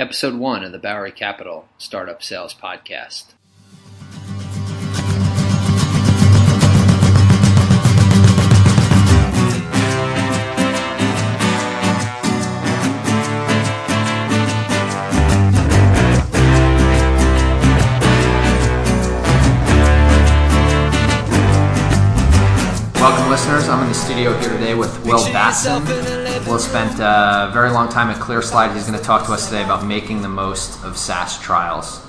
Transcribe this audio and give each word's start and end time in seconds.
Episode 0.00 0.36
1 0.36 0.64
of 0.64 0.72
the 0.72 0.78
Bowery 0.78 1.12
Capital 1.12 1.68
Startup 1.76 2.22
Sales 2.22 2.54
Podcast. 2.54 3.34
Listeners. 23.50 23.68
I'm 23.68 23.82
in 23.82 23.88
the 23.88 23.94
studio 23.94 24.38
here 24.38 24.50
today 24.50 24.74
with 24.74 25.04
Will 25.04 25.24
Batson. 25.32 25.84
Will 26.46 26.58
spent 26.58 27.00
a 27.00 27.50
very 27.52 27.70
long 27.70 27.88
time 27.88 28.08
at 28.08 28.16
ClearSlide. 28.16 28.74
He's 28.74 28.86
going 28.86 28.98
to 28.98 29.04
talk 29.04 29.26
to 29.26 29.32
us 29.32 29.48
today 29.48 29.64
about 29.64 29.84
making 29.84 30.22
the 30.22 30.28
most 30.28 30.82
of 30.84 30.96
SaaS 30.96 31.40
trials. 31.40 32.06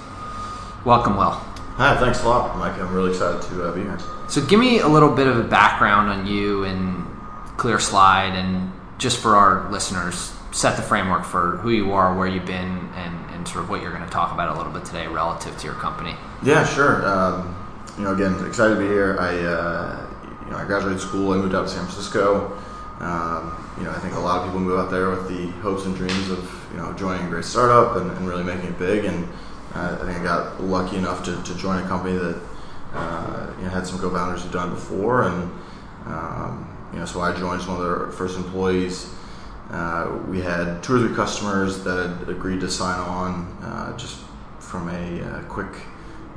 Welcome, 0.86 1.18
Will. 1.18 1.32
Hi, 1.32 1.98
thanks 1.98 2.22
a 2.22 2.30
lot, 2.30 2.56
Mike. 2.58 2.80
I'm 2.80 2.94
really 2.94 3.12
excited 3.12 3.42
to 3.50 3.64
uh, 3.64 3.74
be 3.74 3.82
here. 3.82 3.98
So, 4.28 4.46
give 4.46 4.60
me 4.60 4.80
a 4.80 4.88
little 4.88 5.10
bit 5.10 5.26
of 5.26 5.40
a 5.40 5.44
background 5.44 6.10
on 6.10 6.28
you 6.28 6.64
and 6.64 7.08
ClearSlide, 7.58 8.34
and 8.34 8.72
just 9.00 9.20
for 9.20 9.36
our 9.36 9.72
listeners, 9.72 10.34
set 10.52 10.76
the 10.76 10.84
framework 10.84 11.24
for 11.24 11.58
who 11.58 11.72
you 11.72 11.92
are, 11.94 12.16
where 12.16 12.28
you've 12.28 12.46
been, 12.46 12.90
and, 12.96 13.32
and 13.32 13.48
sort 13.48 13.64
of 13.64 13.70
what 13.72 13.82
you're 13.82 13.94
going 13.94 14.06
to 14.06 14.12
talk 14.12 14.32
about 14.32 14.56
a 14.56 14.58
little 14.58 14.72
bit 14.72 14.86
today 14.86 15.08
relative 15.08 15.58
to 15.58 15.66
your 15.66 15.76
company. 15.76 16.14
Yeah, 16.44 16.66
sure. 16.66 17.04
Um, 17.08 17.56
you 17.98 18.04
know, 18.04 18.14
again, 18.14 18.46
excited 18.46 18.76
to 18.76 18.80
be 18.80 18.88
here. 18.88 19.18
I, 19.20 19.40
uh, 19.40 20.11
you 20.52 20.58
know, 20.58 20.64
I 20.64 20.68
graduated 20.68 21.00
school. 21.00 21.32
I 21.32 21.38
moved 21.38 21.56
out 21.56 21.62
to 21.62 21.70
San 21.70 21.86
Francisco. 21.86 22.60
Um, 23.00 23.74
you 23.78 23.86
know, 23.86 23.92
I 23.92 24.00
think 24.00 24.16
a 24.16 24.20
lot 24.20 24.42
of 24.42 24.48
people 24.48 24.60
move 24.60 24.78
out 24.78 24.92
there 24.92 25.10
with 25.10 25.30
the 25.30 25.48
hopes 25.62 25.86
and 25.86 25.96
dreams 25.96 26.30
of 26.30 26.44
you 26.74 26.78
know 26.78 26.92
joining 26.94 27.26
a 27.26 27.30
great 27.30 27.46
startup 27.46 27.96
and, 27.96 28.12
and 28.12 28.28
really 28.28 28.44
making 28.44 28.68
it 28.68 28.78
big. 28.78 29.06
And 29.06 29.30
uh, 29.74 29.98
I 30.02 30.06
think 30.06 30.20
I 30.20 30.24
got 30.24 30.62
lucky 30.62 30.98
enough 30.98 31.24
to, 31.24 31.42
to 31.42 31.58
join 31.58 31.82
a 31.82 31.88
company 31.88 32.18
that 32.18 32.42
uh, 32.94 33.54
you 33.60 33.64
know, 33.64 33.70
had 33.70 33.88
some 33.88 33.98
co-founders 33.98 34.44
who'd 34.44 34.52
done 34.52 34.74
it 34.74 34.76
before, 34.76 35.24
and 35.24 35.50
um, 36.06 36.78
you 36.92 37.00
know, 37.00 37.06
so 37.06 37.22
I 37.22 37.34
joined 37.34 37.62
as 37.62 37.68
one 37.68 37.80
of 37.80 37.86
their 37.86 38.12
first 38.12 38.36
employees. 38.36 39.10
Uh, 39.70 40.20
we 40.28 40.42
had 40.42 40.84
two 40.84 40.96
or 40.96 41.08
three 41.08 41.16
customers 41.16 41.82
that 41.86 42.20
had 42.20 42.28
agreed 42.28 42.60
to 42.60 42.70
sign 42.70 43.00
on 43.00 43.46
uh, 43.64 43.98
just 43.98 44.20
from 44.60 44.90
a 44.90 45.22
uh, 45.22 45.44
quick. 45.44 45.82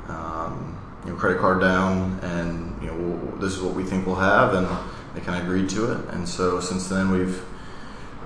Um, 0.07 0.79
you 1.05 1.11
know, 1.11 1.17
credit 1.17 1.39
card 1.39 1.61
down, 1.61 2.19
and 2.21 2.81
you 2.81 2.87
know, 2.87 2.95
we'll, 2.95 3.37
this 3.37 3.53
is 3.53 3.61
what 3.61 3.73
we 3.73 3.83
think 3.83 4.05
we'll 4.05 4.15
have, 4.15 4.53
and 4.53 4.67
they 5.13 5.21
kind 5.21 5.39
of 5.39 5.45
agreed 5.45 5.69
to 5.69 5.91
it. 5.91 6.09
And 6.09 6.27
so 6.27 6.59
since 6.59 6.87
then, 6.87 7.11
we've 7.11 7.43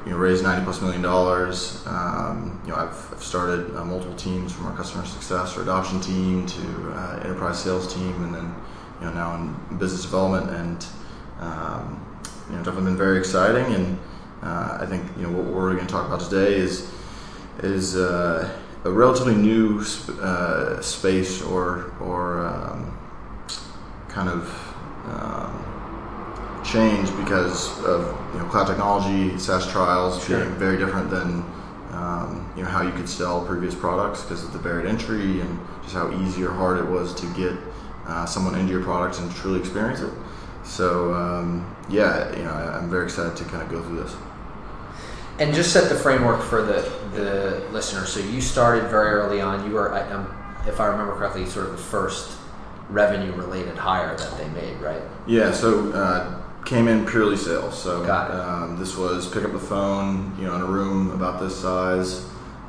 you 0.06 0.12
know 0.12 0.18
raised 0.18 0.44
ninety 0.44 0.64
plus 0.64 0.82
million 0.82 1.02
dollars. 1.02 1.84
Um, 1.86 2.62
you 2.64 2.72
know, 2.72 2.78
I've, 2.78 3.14
I've 3.14 3.24
started 3.24 3.76
uh, 3.76 3.84
multiple 3.84 4.16
teams 4.16 4.54
from 4.54 4.68
our 4.68 4.76
customer 4.76 5.06
success 5.06 5.58
or 5.58 5.64
adoption 5.64 6.00
team 6.00 6.46
to 6.46 6.92
uh, 6.94 7.22
enterprise 7.24 7.62
sales 7.62 7.94
team, 7.94 8.24
and 8.24 8.34
then 8.34 8.56
you 9.02 9.08
know 9.08 9.14
now 9.14 9.36
in 9.36 9.78
business 9.78 10.04
development, 10.04 10.50
and 10.50 10.86
um, 11.42 12.06
you 12.50 12.56
know, 12.56 12.64
definitely 12.64 12.92
been 12.92 12.98
very 12.98 13.20
exciting. 13.20 13.74
And 13.74 14.00
uh, 14.42 14.78
I 14.82 14.86
think 14.86 15.04
you 15.18 15.24
know 15.24 15.38
what 15.38 15.46
we're 15.54 15.74
going 15.76 15.86
to 15.86 15.92
talk 15.92 16.08
about 16.08 16.22
today 16.22 16.56
is 16.56 16.90
is 17.62 17.98
uh, 17.98 18.50
a 18.86 18.92
relatively 18.92 19.36
new 19.36 19.82
uh, 20.22 20.82
space 20.82 21.42
or 21.42 21.94
or 22.00 22.46
um, 22.48 22.98
kind 24.08 24.30
of 24.30 24.48
um, 25.06 26.64
change 26.64 27.10
because 27.18 27.78
of 27.84 28.06
you 28.34 28.40
know 28.40 28.46
cloud 28.46 28.68
technology, 28.68 29.38
SaaS 29.38 29.70
trials 29.70 30.24
Sure. 30.26 30.46
being 30.46 30.56
very 30.56 30.78
different 30.78 31.10
than 31.10 31.44
um, 31.92 32.52
you 32.56 32.64
know 32.64 32.70
how 32.70 32.82
you 32.82 32.92
could 32.92 33.10
sell 33.10 33.46
previous 33.46 33.76
products 33.76 34.22
because 34.24 34.44
of 34.44 34.54
the 34.54 34.60
barrier 34.60 34.84
to 34.84 34.90
entry 34.90 35.42
and 35.42 35.60
just 35.84 35.96
how 35.96 36.12
easy 36.22 36.44
or 36.44 36.52
hard 36.52 36.78
it 36.78 36.86
was 36.86 37.14
to 37.16 37.26
get 37.34 37.54
uh, 38.08 38.26
someone 38.26 38.56
into 38.56 38.72
your 38.72 38.84
product 38.84 39.20
and 39.20 39.34
truly 39.36 39.60
experience 39.60 40.00
it. 40.00 40.14
So 40.64 41.14
um, 41.14 41.76
yeah, 41.90 42.36
you 42.36 42.44
know 42.44 42.52
I, 42.52 42.78
I'm 42.78 42.90
very 42.90 43.06
excited 43.06 43.36
to 43.38 43.44
kind 43.46 43.62
of 43.62 43.70
go 43.70 43.82
through 43.84 44.04
this. 44.04 44.16
And 45.40 45.54
just 45.54 45.72
set 45.72 45.88
the 45.90 45.96
framework 45.96 46.42
for 46.44 46.62
the, 46.62 46.82
the 47.14 47.66
listener. 47.72 48.06
So 48.06 48.20
you 48.20 48.42
started 48.42 48.90
very 48.90 49.12
early 49.12 49.40
on. 49.42 49.66
You 49.68 49.76
were, 49.76 49.94
I- 49.94 50.10
um, 50.12 50.28
if 50.68 50.80
I 50.82 50.88
remember 50.88 51.16
correctly, 51.16 51.46
sort 51.46 51.68
of 51.68 51.72
the 51.74 51.78
first 51.78 52.38
revenue 52.90 53.32
related 53.34 53.78
hire 53.78 54.18
that 54.18 54.38
they 54.38 54.48
made, 54.50 54.78
right? 54.82 55.02
Yeah, 55.28 55.52
so 55.54 55.92
uh, 55.94 56.42
came 56.66 56.88
in 56.88 57.06
purely 57.06 57.38
sales. 57.38 57.82
So. 57.82 58.04
Um, 58.12 58.78
this 58.78 58.98
was 58.98 59.30
pick 59.30 59.46
up 59.46 59.52
the 59.54 59.60
phone, 59.60 60.36
you 60.38 60.46
know, 60.46 60.56
in 60.56 60.62
a 60.62 60.66
room 60.66 61.12
about 61.12 61.40
this 61.40 61.56
size. 61.58 62.26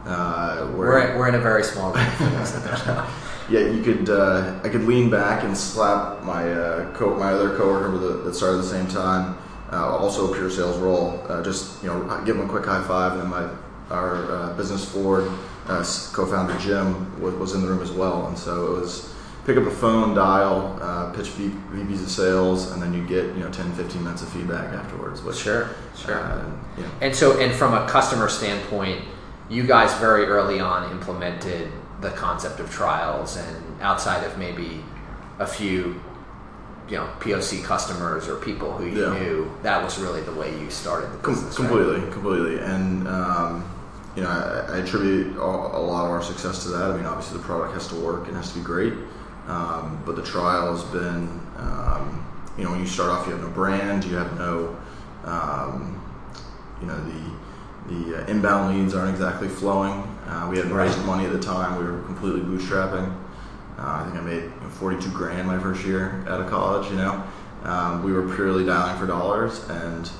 Uh, 0.06 0.70
We're, 0.74 1.16
we're 1.18 1.28
in 1.28 1.34
a 1.34 1.40
very 1.40 1.62
small 1.64 1.92
room 1.92 2.06
for 2.12 2.24
those 2.24 2.52
that 2.52 2.64
don't 2.64 2.86
know. 2.86 3.06
yeah, 3.50 3.68
you 3.70 3.82
could 3.82 4.08
uh, 4.08 4.58
I 4.64 4.68
could 4.70 4.84
lean 4.84 5.10
back 5.10 5.42
and 5.44 5.56
slap 5.56 6.22
my 6.22 6.50
uh, 6.50 6.92
co- 6.94 7.16
my 7.18 7.32
other 7.32 7.54
coworker 7.58 7.98
that 8.24 8.34
started 8.34 8.58
at 8.58 8.62
the 8.62 8.68
same 8.68 8.86
time. 8.86 9.36
Uh, 9.72 9.96
also 9.96 10.32
a 10.32 10.36
pure 10.36 10.50
sales 10.50 10.76
role. 10.78 11.22
Uh, 11.28 11.42
just 11.42 11.82
you 11.82 11.88
know, 11.88 12.22
give 12.24 12.36
him 12.36 12.44
a 12.44 12.48
quick 12.48 12.64
high 12.64 12.82
five, 12.82 13.12
and 13.12 13.22
then 13.22 13.28
my 13.28 13.48
our 13.90 14.32
uh, 14.32 14.56
business 14.56 14.84
forward 14.84 15.30
uh, 15.66 15.84
co-founder 16.12 16.56
Jim 16.58 17.20
was, 17.20 17.34
was 17.34 17.54
in 17.54 17.62
the 17.62 17.68
room 17.68 17.82
as 17.82 17.90
well, 17.90 18.26
and 18.26 18.38
so 18.38 18.76
it 18.76 18.80
was 18.80 19.14
pick 19.46 19.56
up 19.56 19.64
a 19.66 19.70
phone, 19.70 20.14
dial, 20.14 20.78
uh, 20.82 21.12
pitch 21.12 21.28
v- 21.28 21.48
VPs 21.72 22.02
of 22.02 22.10
sales, 22.10 22.72
and 22.72 22.82
then 22.82 22.92
you 22.92 23.06
get 23.06 23.24
you 23.36 23.40
know 23.40 23.50
10, 23.50 23.72
15 23.74 24.02
minutes 24.02 24.22
of 24.22 24.28
feedback 24.30 24.72
afterwards. 24.74 25.22
Which, 25.22 25.36
Sure, 25.36 25.70
sure. 25.96 26.20
Uh, 26.20 26.50
yeah. 26.78 26.86
And 27.00 27.14
so, 27.14 27.40
and 27.40 27.52
from 27.54 27.74
a 27.74 27.88
customer 27.88 28.28
standpoint, 28.28 29.04
you 29.48 29.66
guys 29.66 29.92
very 29.94 30.26
early 30.26 30.60
on 30.60 30.90
implemented 30.92 31.70
the 32.00 32.10
concept 32.10 32.60
of 32.60 32.70
trials, 32.70 33.36
and 33.36 33.80
outside 33.80 34.24
of 34.24 34.38
maybe 34.38 34.82
a 35.38 35.46
few, 35.46 36.00
you 36.90 36.96
know, 36.96 37.08
POC 37.20 37.62
customers 37.62 38.28
or 38.28 38.34
people 38.36 38.72
who 38.72 38.84
you 38.84 39.00
Yeah. 39.06 39.12
knew, 39.18 39.50
that 39.62 39.82
was 39.82 39.98
really 40.00 40.22
the 40.22 40.32
way 40.32 40.58
you 40.60 40.68
started 40.70 41.12
the 41.12 41.18
Com- 41.18 41.34
business. 41.34 41.58
right? 41.58 41.68
completely, 41.68 42.10
completely, 42.10 42.58
and 42.58 43.06
um, 43.06 43.64
you 44.16 44.22
know, 44.22 44.28
I, 44.28 44.74
I 44.74 44.76
attribute 44.78 45.36
a, 45.36 45.40
a 45.40 45.78
lot 45.80 46.04
of 46.04 46.10
our 46.10 46.22
success 46.22 46.64
to 46.64 46.70
that. 46.70 46.90
I 46.90 46.96
mean, 46.96 47.06
obviously, 47.06 47.38
the 47.38 47.44
product 47.44 47.74
has 47.74 47.86
to 47.88 47.94
work 47.94 48.26
and 48.26 48.36
has 48.36 48.52
to 48.52 48.58
be 48.58 48.64
great, 48.64 48.92
um, 49.46 50.02
but 50.04 50.16
the 50.16 50.22
trial 50.22 50.74
has 50.74 50.82
been, 50.86 51.28
um, 51.58 52.26
you 52.58 52.64
know, 52.64 52.70
when 52.72 52.80
you 52.80 52.86
start 52.86 53.10
off, 53.10 53.24
you 53.26 53.32
have 53.34 53.40
no 53.42 53.50
brand, 53.50 54.04
you 54.04 54.16
have 54.16 54.36
no, 54.36 54.76
um, 55.24 55.96
you 56.80 56.88
know, 56.88 56.96
the 57.04 57.30
the 57.94 58.22
uh, 58.22 58.26
inbound 58.26 58.76
leads 58.76 58.94
aren't 58.94 59.10
exactly 59.10 59.48
flowing. 59.48 59.92
Uh, 60.26 60.48
we 60.50 60.56
hadn't 60.56 60.74
raised 60.74 60.98
money 61.04 61.24
at 61.24 61.32
the 61.32 61.38
time; 61.40 61.78
we 61.78 61.84
were 61.88 62.02
completely 62.02 62.40
bootstrapping. 62.40 63.14
Uh, 63.80 64.02
I 64.02 64.04
think 64.04 64.16
I 64.16 64.20
made 64.20 64.42
you 64.42 64.60
know, 64.60 64.68
42 64.68 65.10
grand 65.10 65.46
my 65.46 65.58
first 65.58 65.84
year 65.86 66.22
out 66.28 66.40
of 66.40 66.48
college. 66.50 66.90
You 66.90 66.98
know, 66.98 67.24
um, 67.64 68.02
we 68.02 68.12
were 68.12 68.34
purely 68.34 68.66
dialing 68.66 68.98
for 68.98 69.06
dollars, 69.06 69.66
and 69.70 70.10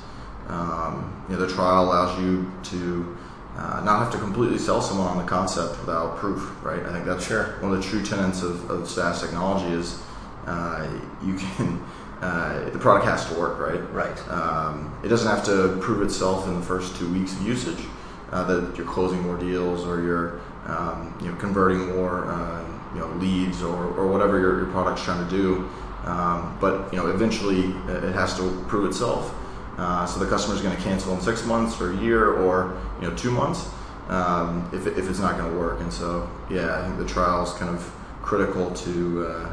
um, 0.49 1.25
you 1.29 1.37
know, 1.37 1.47
the 1.47 1.53
trial 1.53 1.85
allows 1.85 2.19
you 2.21 2.51
to 2.65 3.17
uh, 3.57 3.83
not 3.85 3.99
have 3.99 4.11
to 4.13 4.19
completely 4.19 4.59
sell 4.59 4.81
someone 4.81 5.07
on 5.09 5.19
the 5.19 5.25
concept 5.25 5.79
without 5.81 6.17
proof, 6.17 6.65
right? 6.65 6.83
I 6.85 6.93
think 6.93 7.05
that's 7.05 7.27
Sure. 7.27 7.59
one 7.61 7.73
of 7.73 7.83
the 7.83 7.87
true 7.89 8.03
tenets 8.03 8.43
of, 8.43 8.71
of 8.71 8.89
SaaS 8.89 9.21
technology 9.21 9.75
is 9.75 10.03
uh, 10.47 10.89
you 11.23 11.35
can 11.35 11.83
uh, 12.23 12.71
the 12.71 12.79
product 12.79 13.07
has 13.07 13.27
to 13.31 13.39
work, 13.39 13.59
right? 13.59 13.81
Right. 13.93 14.29
Um, 14.31 14.99
it 15.05 15.09
doesn't 15.09 15.29
have 15.29 15.45
to 15.47 15.77
prove 15.81 16.03
itself 16.03 16.47
in 16.47 16.55
the 16.55 16.65
first 16.65 16.97
two 16.97 17.13
weeks 17.13 17.33
of 17.33 17.47
usage 17.47 17.85
uh, 18.33 18.45
that 18.45 18.77
you're 18.77 18.87
closing 18.87 19.23
more 19.23 19.37
deals 19.37 19.85
or 19.87 20.03
you're 20.03 20.41
um, 20.67 21.15
you 21.21 21.31
know 21.31 21.37
converting 21.37 21.97
more 21.97 22.31
uh, 22.31 22.65
you 22.95 23.01
know 23.01 23.09
leads 23.15 23.63
or, 23.63 23.87
or 23.95 24.07
whatever 24.07 24.39
your, 24.39 24.59
your 24.59 24.67
product's 24.67 25.05
trying 25.05 25.27
to 25.29 25.31
do. 25.31 25.69
Um, 26.05 26.57
but 26.61 26.93
you 26.93 26.99
know 26.99 27.09
eventually 27.09 27.67
it 27.89 28.15
has 28.15 28.37
to 28.37 28.65
prove 28.69 28.89
itself. 28.89 29.35
Uh, 29.77 30.05
so 30.05 30.21
the 30.21 30.29
customer's 30.29 30.61
going 30.61 30.77
to 30.77 30.83
cancel 30.83 31.15
in 31.15 31.21
six 31.21 31.45
months 31.45 31.81
or 31.81 31.93
a 31.93 31.97
year 31.97 32.35
or 32.35 32.79
you 33.01 33.09
know 33.09 33.17
two 33.17 33.31
months 33.31 33.69
um, 34.09 34.69
if, 34.73 34.87
if 34.87 35.09
it's 35.09 35.21
not 35.21 35.39
going 35.39 35.51
to 35.51 35.59
work. 35.59 35.81
And 35.81 35.93
so 35.93 36.29
yeah, 36.51 36.79
I 36.79 36.85
think 36.85 36.99
the 36.99 37.07
trial 37.07 37.43
is 37.45 37.53
kind 37.55 37.75
of 37.75 37.95
critical 38.23 38.71
to 38.71 39.27
uh, 39.27 39.53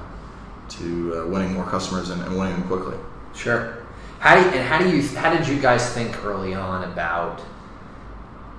to 0.70 1.22
uh, 1.22 1.28
winning 1.28 1.54
more 1.54 1.66
customers 1.66 2.10
and, 2.10 2.22
and 2.22 2.38
winning 2.38 2.54
them 2.54 2.68
quickly. 2.68 2.98
Sure. 3.34 3.78
How 4.20 4.36
do 4.36 4.42
you, 4.42 4.56
and 4.56 4.68
how 4.68 4.80
do 4.80 4.90
you 4.90 5.08
how 5.16 5.36
did 5.36 5.48
you 5.48 5.62
guys 5.62 5.94
think 5.94 6.26
early 6.26 6.54
on 6.54 6.92
about 6.92 7.42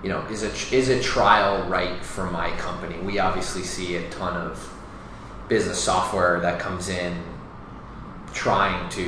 you 0.02 0.08
know 0.08 0.20
is 0.26 0.42
a 0.42 0.74
is 0.74 0.88
a 0.88 1.00
trial 1.00 1.68
right 1.68 2.04
for 2.04 2.30
my 2.30 2.50
company? 2.52 2.98
We 2.98 3.18
obviously 3.18 3.62
see 3.62 3.96
a 3.96 4.08
ton 4.10 4.36
of 4.36 4.74
business 5.48 5.78
software 5.82 6.40
that 6.40 6.60
comes 6.60 6.88
in 6.88 7.16
trying 8.32 8.88
to 8.90 9.02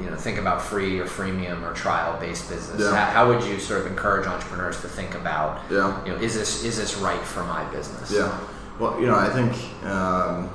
you 0.00 0.10
know 0.10 0.16
think 0.16 0.38
about 0.38 0.62
free 0.62 0.98
or 0.98 1.04
freemium 1.04 1.62
or 1.68 1.74
trial 1.74 2.18
based 2.20 2.48
business. 2.48 2.80
Yeah. 2.80 2.94
How, 2.94 3.10
how 3.10 3.28
would 3.28 3.44
you 3.44 3.58
sort 3.58 3.80
of 3.80 3.86
encourage 3.86 4.26
entrepreneurs 4.26 4.80
to 4.80 4.88
think 4.88 5.14
about 5.14 5.60
Yeah. 5.70 6.04
you 6.04 6.12
know 6.12 6.18
is 6.18 6.34
this 6.34 6.64
is 6.64 6.76
this 6.76 6.96
right 6.96 7.20
for 7.20 7.44
my 7.44 7.64
business? 7.70 8.10
Yeah. 8.10 8.38
Well, 8.78 9.00
you 9.00 9.06
know, 9.06 9.16
I 9.16 9.28
think 9.28 9.52
um, 9.84 10.48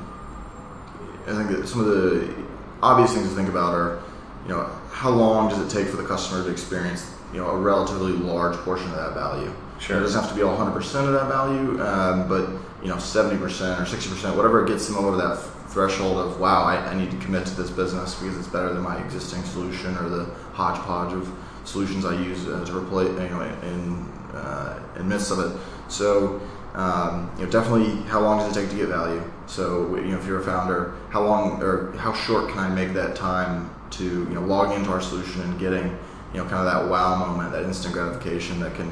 I 1.28 1.34
think 1.36 1.50
that 1.50 1.68
some 1.68 1.82
of 1.82 1.88
the 1.88 2.34
obvious 2.82 3.14
things 3.14 3.28
to 3.30 3.36
think 3.36 3.50
about 3.50 3.74
are, 3.74 4.02
you 4.48 4.50
know, 4.54 4.64
how 4.92 5.10
long 5.10 5.50
does 5.50 5.60
it 5.60 5.70
take 5.70 5.88
for 5.90 5.98
the 5.98 6.08
customer 6.08 6.44
to 6.44 6.50
experience, 6.50 7.10
you 7.34 7.40
know, 7.40 7.48
a 7.48 7.58
relatively 7.58 8.12
large 8.12 8.56
portion 8.58 8.90
of 8.92 8.96
that 8.96 9.14
value? 9.14 9.52
Sure. 9.80 9.98
It 9.98 10.02
doesn't 10.02 10.22
have 10.22 10.30
to 10.30 10.36
be 10.36 10.44
all 10.44 10.56
100% 10.56 10.78
of 11.08 11.14
that 11.14 11.28
value, 11.28 11.82
um, 11.82 12.30
but 12.30 12.50
you 12.82 12.90
know, 12.90 12.96
70% 12.96 13.40
or 13.42 13.86
60%, 13.86 14.36
whatever 14.36 14.64
it 14.64 14.68
gets 14.68 14.88
them 14.88 14.98
over 14.98 15.18
that 15.18 15.38
threshold 15.70 16.18
of 16.18 16.40
wow, 16.40 16.64
I, 16.64 16.76
I, 16.76 16.94
need 16.94 17.10
to 17.10 17.18
commit 17.18 17.48
to 17.48 17.56
this 17.56 17.72
business 17.72 18.14
because 18.14 18.38
it's 18.38 18.48
better 18.48 18.72
than 18.72 18.84
my 18.84 19.04
existing 19.04 19.44
solution 19.44 19.98
or 19.98 20.08
the 20.08 20.26
hodgepodge 20.54 21.14
of 21.14 21.28
solutions 21.64 22.06
I 22.06 22.14
use 22.22 22.48
uh, 22.48 22.64
to 22.66 22.78
replace, 22.78 23.10
you 23.10 23.30
know, 23.30 23.42
in 23.42 24.12
uh, 24.36 24.80
in 24.98 25.08
midst 25.08 25.32
of 25.32 25.40
it. 25.40 25.58
So. 25.90 26.42
Um, 26.76 27.32
you 27.38 27.46
know, 27.46 27.52
definitely, 27.52 28.02
how 28.10 28.20
long 28.20 28.40
does 28.40 28.58
it 28.58 28.60
take 28.60 28.72
to 28.72 28.76
get 28.76 28.88
value? 28.88 29.22
So, 29.46 29.96
you 29.96 30.06
know, 30.06 30.18
if 30.18 30.26
you're 30.26 30.40
a 30.40 30.44
founder, 30.44 30.96
how 31.12 31.24
long 31.24 31.62
or 31.62 31.92
how 31.98 32.14
short 32.14 32.50
can 32.50 32.58
I 32.58 32.68
make 32.68 32.94
that 32.94 33.16
time 33.16 33.70
to 33.92 34.04
you 34.04 34.34
know 34.34 34.42
log 34.42 34.76
into 34.76 34.92
our 34.92 35.02
solution 35.02 35.42
and 35.42 35.60
getting 35.60 35.98
you 36.34 36.40
know 36.40 36.50
kind 36.50 36.66
of 36.68 36.74
that 36.74 36.90
wow 36.90 37.16
moment, 37.16 37.52
that 37.52 37.64
instant 37.64 37.94
gratification 37.94 38.60
that 38.60 38.74
can 38.76 38.92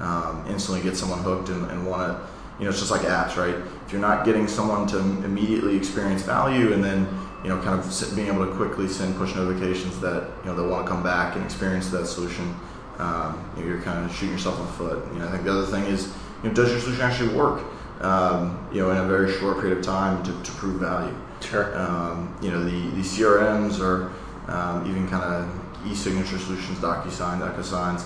um, 0.00 0.44
instantly 0.48 0.82
get 0.82 0.96
someone 0.96 1.20
hooked 1.20 1.48
and, 1.48 1.70
and 1.70 1.86
want 1.86 2.02
to 2.02 2.26
you 2.58 2.64
know 2.64 2.70
it's 2.70 2.80
just 2.80 2.90
like 2.90 3.02
apps, 3.02 3.36
right? 3.36 3.54
If 3.86 3.92
you're 3.92 4.00
not 4.00 4.24
getting 4.24 4.46
someone 4.46 4.86
to 4.88 4.98
immediately 4.98 5.76
experience 5.76 6.22
value 6.22 6.72
and 6.72 6.84
then 6.84 7.08
you 7.42 7.48
know 7.48 7.60
kind 7.62 7.78
of 7.78 8.16
being 8.16 8.28
able 8.28 8.46
to 8.46 8.52
quickly 8.52 8.86
send 8.88 9.16
push 9.16 9.34
notifications 9.34 9.98
that 10.00 10.28
you 10.42 10.50
know 10.50 10.56
they'll 10.56 10.68
want 10.68 10.86
to 10.86 10.92
come 10.92 11.02
back 11.02 11.36
and 11.36 11.44
experience 11.44 11.88
that 11.90 12.06
solution, 12.06 12.54
um, 12.98 13.50
you 13.56 13.62
know, 13.62 13.68
you're 13.68 13.82
kind 13.82 14.04
of 14.04 14.14
shooting 14.14 14.32
yourself 14.32 14.58
in 14.60 14.66
the 14.66 14.72
foot. 14.72 15.12
You 15.12 15.20
know, 15.20 15.28
I 15.28 15.30
think 15.30 15.44
the 15.44 15.52
other 15.52 15.66
thing 15.66 15.84
is 15.84 16.12
you 16.42 16.48
know 16.48 16.54
does 16.54 16.70
your 16.70 16.80
solution 16.80 17.02
actually 17.02 17.34
work? 17.34 17.62
Um, 18.00 18.66
you 18.72 18.80
know, 18.80 18.90
in 18.90 18.96
a 18.96 19.06
very 19.06 19.30
short 19.30 19.60
period 19.60 19.76
of 19.76 19.84
time 19.84 20.22
to, 20.22 20.32
to 20.32 20.52
prove 20.52 20.80
value. 20.80 21.14
Sure. 21.40 21.78
Um, 21.78 22.34
you 22.40 22.50
know, 22.50 22.64
the, 22.64 22.70
the 22.70 23.02
CRMs 23.02 23.78
or 23.78 24.10
um, 24.50 24.88
even 24.88 25.06
kind 25.08 25.22
of 25.22 25.59
e-signature 25.86 26.38
solutions, 26.38 26.78
DocuSign, 26.78 27.40
DocuSigns, 27.40 28.04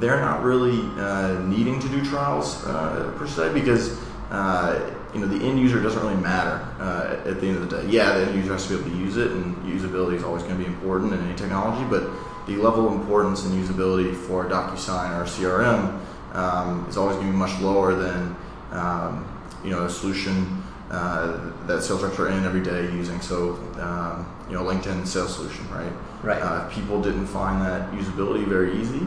they're 0.00 0.20
not 0.20 0.42
really 0.42 0.80
uh, 1.00 1.38
needing 1.40 1.78
to 1.80 1.88
do 1.88 2.04
trials 2.04 2.64
uh, 2.66 3.12
per 3.16 3.26
se 3.26 3.52
because 3.52 3.98
uh, 4.30 4.92
you 5.14 5.20
know 5.20 5.26
the 5.26 5.44
end 5.44 5.58
user 5.58 5.80
doesn't 5.80 6.02
really 6.02 6.20
matter 6.20 6.66
uh, 6.80 7.28
at 7.28 7.40
the 7.40 7.46
end 7.46 7.56
of 7.56 7.70
the 7.70 7.80
day. 7.80 7.88
Yeah, 7.88 8.18
the 8.18 8.26
end 8.26 8.36
user 8.36 8.52
has 8.52 8.66
to 8.66 8.76
be 8.76 8.80
able 8.80 8.90
to 8.90 8.96
use 8.96 9.16
it, 9.16 9.30
and 9.30 9.56
usability 9.64 10.14
is 10.14 10.24
always 10.24 10.42
going 10.42 10.56
to 10.56 10.62
be 10.62 10.66
important 10.66 11.12
in 11.12 11.20
any 11.20 11.36
technology. 11.36 11.88
But 11.88 12.10
the 12.46 12.56
level 12.56 12.88
of 12.88 12.94
importance 12.94 13.44
and 13.44 13.54
usability 13.54 14.14
for 14.14 14.44
DocuSign 14.46 15.20
or 15.20 15.24
CRM 15.24 16.00
um, 16.34 16.86
is 16.88 16.96
always 16.96 17.16
going 17.16 17.28
to 17.28 17.32
be 17.32 17.38
much 17.38 17.58
lower 17.60 17.94
than 17.94 18.36
um, 18.72 19.24
you 19.62 19.70
know 19.70 19.84
a 19.84 19.90
solution 19.90 20.62
uh, 20.90 21.50
that 21.66 21.82
sales 21.82 22.02
reps 22.02 22.18
are 22.18 22.28
in 22.28 22.44
every 22.44 22.62
day 22.62 22.82
using. 22.92 23.20
So, 23.20 23.54
um, 23.80 24.30
you 24.48 24.54
know, 24.54 24.62
LinkedIn 24.62 25.06
sales 25.06 25.34
solution, 25.34 25.68
right? 25.70 25.92
Right. 26.24 26.40
Uh, 26.40 26.66
if 26.66 26.74
people 26.74 27.00
didn't 27.02 27.26
find 27.26 27.60
that 27.62 27.92
usability 27.92 28.46
very 28.46 28.80
easy, 28.80 29.06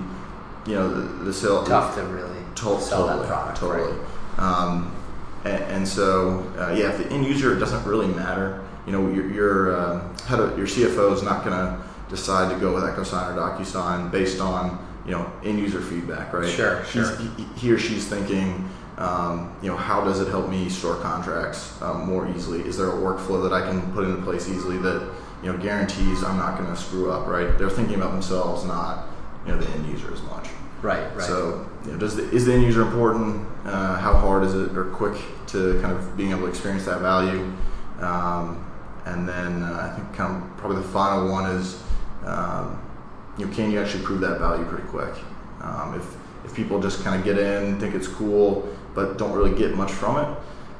you 0.66 0.76
know, 0.76 0.90
the, 0.90 1.24
the 1.24 1.34
sale 1.34 1.64
tough 1.64 1.96
to 1.96 2.04
really 2.04 2.40
to- 2.56 2.80
sell 2.80 3.08
totally, 3.08 3.20
that 3.20 3.28
product. 3.28 3.60
Totally. 3.60 3.98
Right? 3.98 4.40
Um, 4.40 4.96
and, 5.44 5.64
and, 5.64 5.88
so, 5.88 6.40
uh, 6.58 6.76
yeah, 6.78 6.92
if 6.92 6.98
the 6.98 7.12
end 7.12 7.26
user 7.26 7.56
it 7.56 7.60
doesn't 7.60 7.86
really 7.86 8.08
matter, 8.08 8.64
you 8.86 8.92
know, 8.92 9.10
your 9.12 9.30
your 9.32 9.76
uh, 9.76 10.18
head 10.24 10.40
of, 10.40 10.58
your 10.58 10.68
CFO 10.68 11.14
is 11.14 11.24
not 11.24 11.44
going 11.44 11.56
to 11.56 11.82
decide 12.10 12.54
to 12.54 12.60
go 12.60 12.74
with 12.74 12.84
EchoSign 12.84 13.36
or 13.36 13.40
DocuSign 13.40 14.12
based 14.12 14.40
on 14.40 14.86
you 15.06 15.12
know 15.12 15.32
end 15.44 15.60
user 15.60 15.82
feedback, 15.82 16.34
right? 16.34 16.50
Sure, 16.50 16.84
sure. 16.86 17.18
He, 17.18 17.44
he 17.58 17.72
or 17.72 17.78
she's 17.78 18.08
thinking 18.08 18.70
um, 18.98 19.56
you 19.62 19.70
know, 19.70 19.78
how 19.78 20.04
does 20.04 20.20
it 20.20 20.28
help 20.28 20.50
me 20.50 20.70
store 20.70 20.96
contracts 20.96 21.80
um, 21.82 22.08
more 22.08 22.28
easily? 22.30 22.62
Is 22.62 22.78
there 22.78 22.90
a 22.90 22.94
workflow 22.94 23.44
that 23.44 23.54
I 23.54 23.62
can 23.62 23.94
put 23.94 24.06
into 24.06 24.22
place 24.24 24.50
easily 24.50 24.78
that 24.80 25.08
you 25.44 25.52
know 25.52 25.58
guarantees 25.58 26.24
I'm 26.24 26.38
not 26.38 26.58
going 26.58 26.70
to 26.70 26.76
screw 26.76 27.12
up? 27.12 27.28
Right? 27.28 27.58
They're 27.58 27.70
thinking 27.70 27.96
about 27.96 28.12
themselves, 28.12 28.66
not 28.66 29.08
you 29.46 29.54
know 29.54 29.60
the 29.60 29.70
end 29.72 29.88
user 29.88 30.14
as 30.14 30.22
much. 30.24 30.48
Right. 30.82 31.16
Right. 31.16 31.26
So, 31.26 31.68
you 31.86 31.92
know, 31.92 31.98
does 31.98 32.16
the, 32.16 32.30
is 32.30 32.46
the 32.46 32.54
end 32.54 32.64
user 32.64 32.84
important? 32.84 33.48
Uh, 33.66 33.98
how 33.98 34.14
hard 34.14 34.44
is 34.44 34.54
it, 34.54 34.78
or 34.78 34.86
quick 34.86 35.20
to 35.48 35.80
kind 35.82 35.98
of 35.98 36.16
being 36.16 36.32
able 36.32 36.42
to 36.42 36.48
experience 36.48 36.86
that 36.86 37.02
value? 37.02 37.52
Um, 38.00 38.64
and 39.06 39.28
then 39.28 39.64
uh, 39.64 39.90
I 39.92 39.96
think 39.96 40.14
kind 40.14 40.36
of 40.36 40.58
probably 40.58 40.78
the 40.82 40.88
final 40.90 41.32
one 41.32 41.50
is, 41.52 41.82
um, 42.26 42.80
you 43.38 43.46
know, 43.46 43.54
can 43.54 43.72
you 43.72 43.80
actually 43.82 44.04
prove 44.04 44.20
that 44.22 44.40
value 44.40 44.66
pretty 44.66 44.88
quick? 44.88 45.16
Um, 45.62 45.96
if 45.96 46.16
if 46.46 46.56
people 46.56 46.80
just 46.80 47.04
kind 47.04 47.18
of 47.18 47.26
get 47.26 47.38
in, 47.38 47.80
think 47.80 47.96
it's 47.96 48.08
cool, 48.08 48.70
but 48.94 49.18
don't 49.18 49.34
really 49.34 49.58
get 49.58 49.76
much 49.76 49.92
from 49.92 50.18
it, 50.18 50.38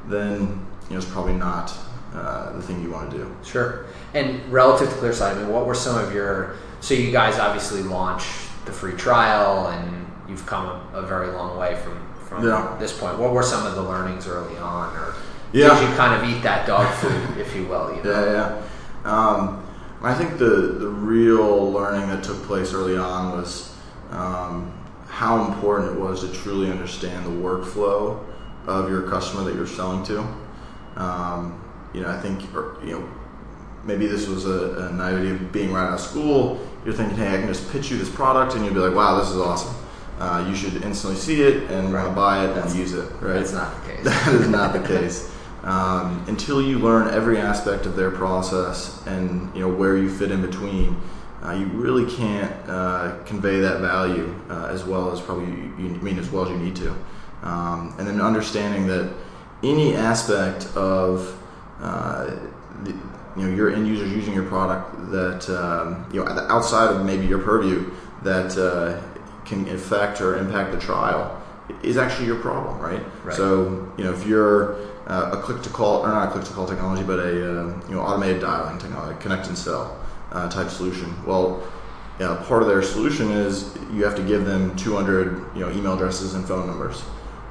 then 0.08 0.40
you 0.88 0.90
know 0.90 0.96
it's 0.96 1.10
probably 1.10 1.34
not 1.34 1.76
uh, 2.14 2.52
the 2.52 2.62
thing 2.62 2.82
you 2.82 2.90
want 2.90 3.10
to 3.10 3.16
do. 3.18 3.36
Sure. 3.44 3.86
And 4.14 4.40
relative 4.52 4.88
to 4.88 4.94
ClearSlide, 4.96 5.36
I 5.36 5.38
mean, 5.38 5.48
what 5.48 5.66
were 5.66 5.74
some 5.74 5.98
of 5.98 6.12
your? 6.14 6.56
So 6.80 6.94
you 6.94 7.10
guys 7.12 7.38
obviously 7.38 7.82
launched 7.82 8.26
the 8.64 8.72
free 8.72 8.94
trial, 8.94 9.68
and 9.68 10.06
you've 10.28 10.46
come 10.46 10.66
a, 10.66 10.98
a 10.98 11.02
very 11.02 11.28
long 11.28 11.58
way 11.58 11.76
from 11.76 12.06
from 12.28 12.46
Yeah. 12.46 12.76
this 12.78 12.98
point. 12.98 13.18
What 13.18 13.32
were 13.32 13.42
some 13.42 13.66
of 13.66 13.74
the 13.74 13.82
learnings 13.82 14.26
early 14.26 14.56
on, 14.58 14.94
or 14.96 15.14
Yeah. 15.52 15.74
did 15.78 15.88
you 15.88 15.94
kind 15.96 16.14
of 16.22 16.28
eat 16.28 16.42
that 16.42 16.66
dog 16.66 16.86
food, 16.94 17.38
if 17.38 17.54
you 17.56 17.66
will? 17.66 17.94
You 17.96 18.02
know? 18.02 18.10
Yeah, 18.10 18.32
yeah. 19.04 19.10
Um, 19.10 19.62
I 20.02 20.14
think 20.14 20.38
the 20.38 20.76
the 20.78 20.88
real 20.88 21.72
learning 21.72 22.08
that 22.08 22.22
took 22.22 22.42
place 22.44 22.72
early 22.74 22.96
on 22.96 23.32
was 23.36 23.74
um, 24.10 24.72
how 25.08 25.44
important 25.46 25.96
it 25.96 26.00
was 26.00 26.20
to 26.20 26.32
truly 26.32 26.70
understand 26.70 27.26
the 27.26 27.30
workflow 27.30 28.22
of 28.66 28.88
your 28.88 29.02
customer 29.08 29.42
that 29.44 29.54
you're 29.54 29.66
selling 29.66 30.04
to. 30.04 30.24
Um, 30.96 31.60
you 31.94 32.00
know, 32.02 32.10
I 32.10 32.20
think 32.20 32.42
or, 32.54 32.78
you 32.84 32.98
know 32.98 33.08
maybe 33.84 34.06
this 34.06 34.26
was 34.28 34.44
a, 34.44 34.88
a 34.88 34.92
naivety 34.92 35.30
of 35.30 35.50
being 35.52 35.72
right 35.72 35.86
out 35.86 35.94
of 35.94 36.00
school. 36.00 36.60
You're 36.84 36.92
thinking, 36.92 37.16
hey, 37.16 37.34
I 37.34 37.38
can 37.38 37.46
just 37.48 37.70
pitch 37.72 37.90
you 37.90 37.96
this 37.96 38.10
product, 38.10 38.54
and 38.54 38.64
you'll 38.64 38.74
be 38.74 38.80
like, 38.80 38.94
wow, 38.94 39.18
this 39.18 39.30
is 39.30 39.38
awesome. 39.38 39.74
Uh, 40.18 40.44
you 40.48 40.54
should 40.54 40.82
instantly 40.82 41.18
see 41.18 41.42
it 41.42 41.70
and 41.70 41.92
Right. 41.92 42.14
buy 42.14 42.44
it 42.44 42.48
That's- 42.48 42.72
and 42.72 42.80
use 42.80 42.92
it. 42.92 43.10
Right? 43.20 43.34
That's 43.34 43.52
not 43.52 43.72
the 43.82 43.92
case. 43.92 44.04
That 44.04 44.34
is 44.34 44.48
not 44.48 44.72
the 44.72 44.80
case. 44.80 45.30
Um, 45.62 46.24
until 46.28 46.60
you 46.60 46.78
learn 46.78 47.08
every 47.14 47.38
aspect 47.38 47.86
of 47.86 47.96
their 47.96 48.10
process 48.10 49.02
and 49.06 49.54
you 49.54 49.60
know 49.62 49.72
where 49.72 49.96
you 49.96 50.10
fit 50.10 50.30
in 50.30 50.42
between, 50.42 51.00
uh, 51.42 51.52
you 51.52 51.66
really 51.66 52.10
can't 52.14 52.52
uh, 52.68 53.16
convey 53.26 53.60
that 53.60 53.80
value 53.80 54.34
uh, 54.50 54.66
as 54.66 54.84
well 54.84 55.12
as 55.12 55.20
probably 55.20 55.46
you, 55.46 55.74
you 55.78 55.88
mean 56.00 56.18
as 56.18 56.30
well 56.30 56.44
as 56.44 56.50
you 56.50 56.58
need 56.58 56.76
to. 56.76 56.94
Um, 57.42 57.94
and 57.98 58.06
then 58.08 58.20
understanding 58.20 58.86
that 58.88 59.12
any 59.62 59.94
aspect 59.94 60.66
of 60.76 61.37
uh, 61.80 62.36
the, 62.84 62.90
you 63.36 63.46
know 63.48 63.54
your 63.54 63.72
end 63.72 63.86
users 63.86 64.12
using 64.12 64.34
your 64.34 64.44
product 64.44 65.10
that 65.10 65.48
um, 65.50 66.04
you 66.12 66.22
know 66.22 66.30
outside 66.48 66.94
of 66.94 67.04
maybe 67.04 67.26
your 67.26 67.38
purview 67.38 67.90
that 68.22 68.56
uh, 68.58 69.00
can 69.44 69.68
affect 69.68 70.20
or 70.20 70.36
impact 70.36 70.72
the 70.72 70.78
trial 70.78 71.34
is 71.82 71.96
actually 71.96 72.26
your 72.26 72.40
problem, 72.40 72.78
right? 72.78 73.02
Right. 73.24 73.36
So 73.36 73.92
you 73.96 74.04
know 74.04 74.12
if 74.12 74.26
you're 74.26 74.74
uh, 75.06 75.30
a 75.32 75.42
click 75.42 75.62
to 75.62 75.70
call 75.70 76.04
or 76.04 76.08
not 76.08 76.28
a 76.28 76.30
click 76.30 76.44
to 76.44 76.52
call 76.52 76.66
technology, 76.66 77.04
but 77.04 77.18
a 77.18 77.60
um, 77.60 77.82
you 77.88 77.94
know 77.94 78.00
automated 78.00 78.40
dialing 78.40 78.78
technology, 78.78 79.18
connect 79.20 79.46
and 79.46 79.56
sell 79.56 79.98
uh, 80.32 80.48
type 80.48 80.68
solution. 80.70 81.14
Well, 81.24 81.62
yeah, 82.18 82.42
part 82.46 82.62
of 82.62 82.68
their 82.68 82.82
solution 82.82 83.30
is 83.30 83.76
you 83.92 84.04
have 84.04 84.16
to 84.16 84.22
give 84.22 84.44
them 84.44 84.74
200 84.76 85.54
you 85.54 85.60
know 85.60 85.70
email 85.70 85.94
addresses 85.94 86.34
and 86.34 86.46
phone 86.46 86.66
numbers. 86.66 87.02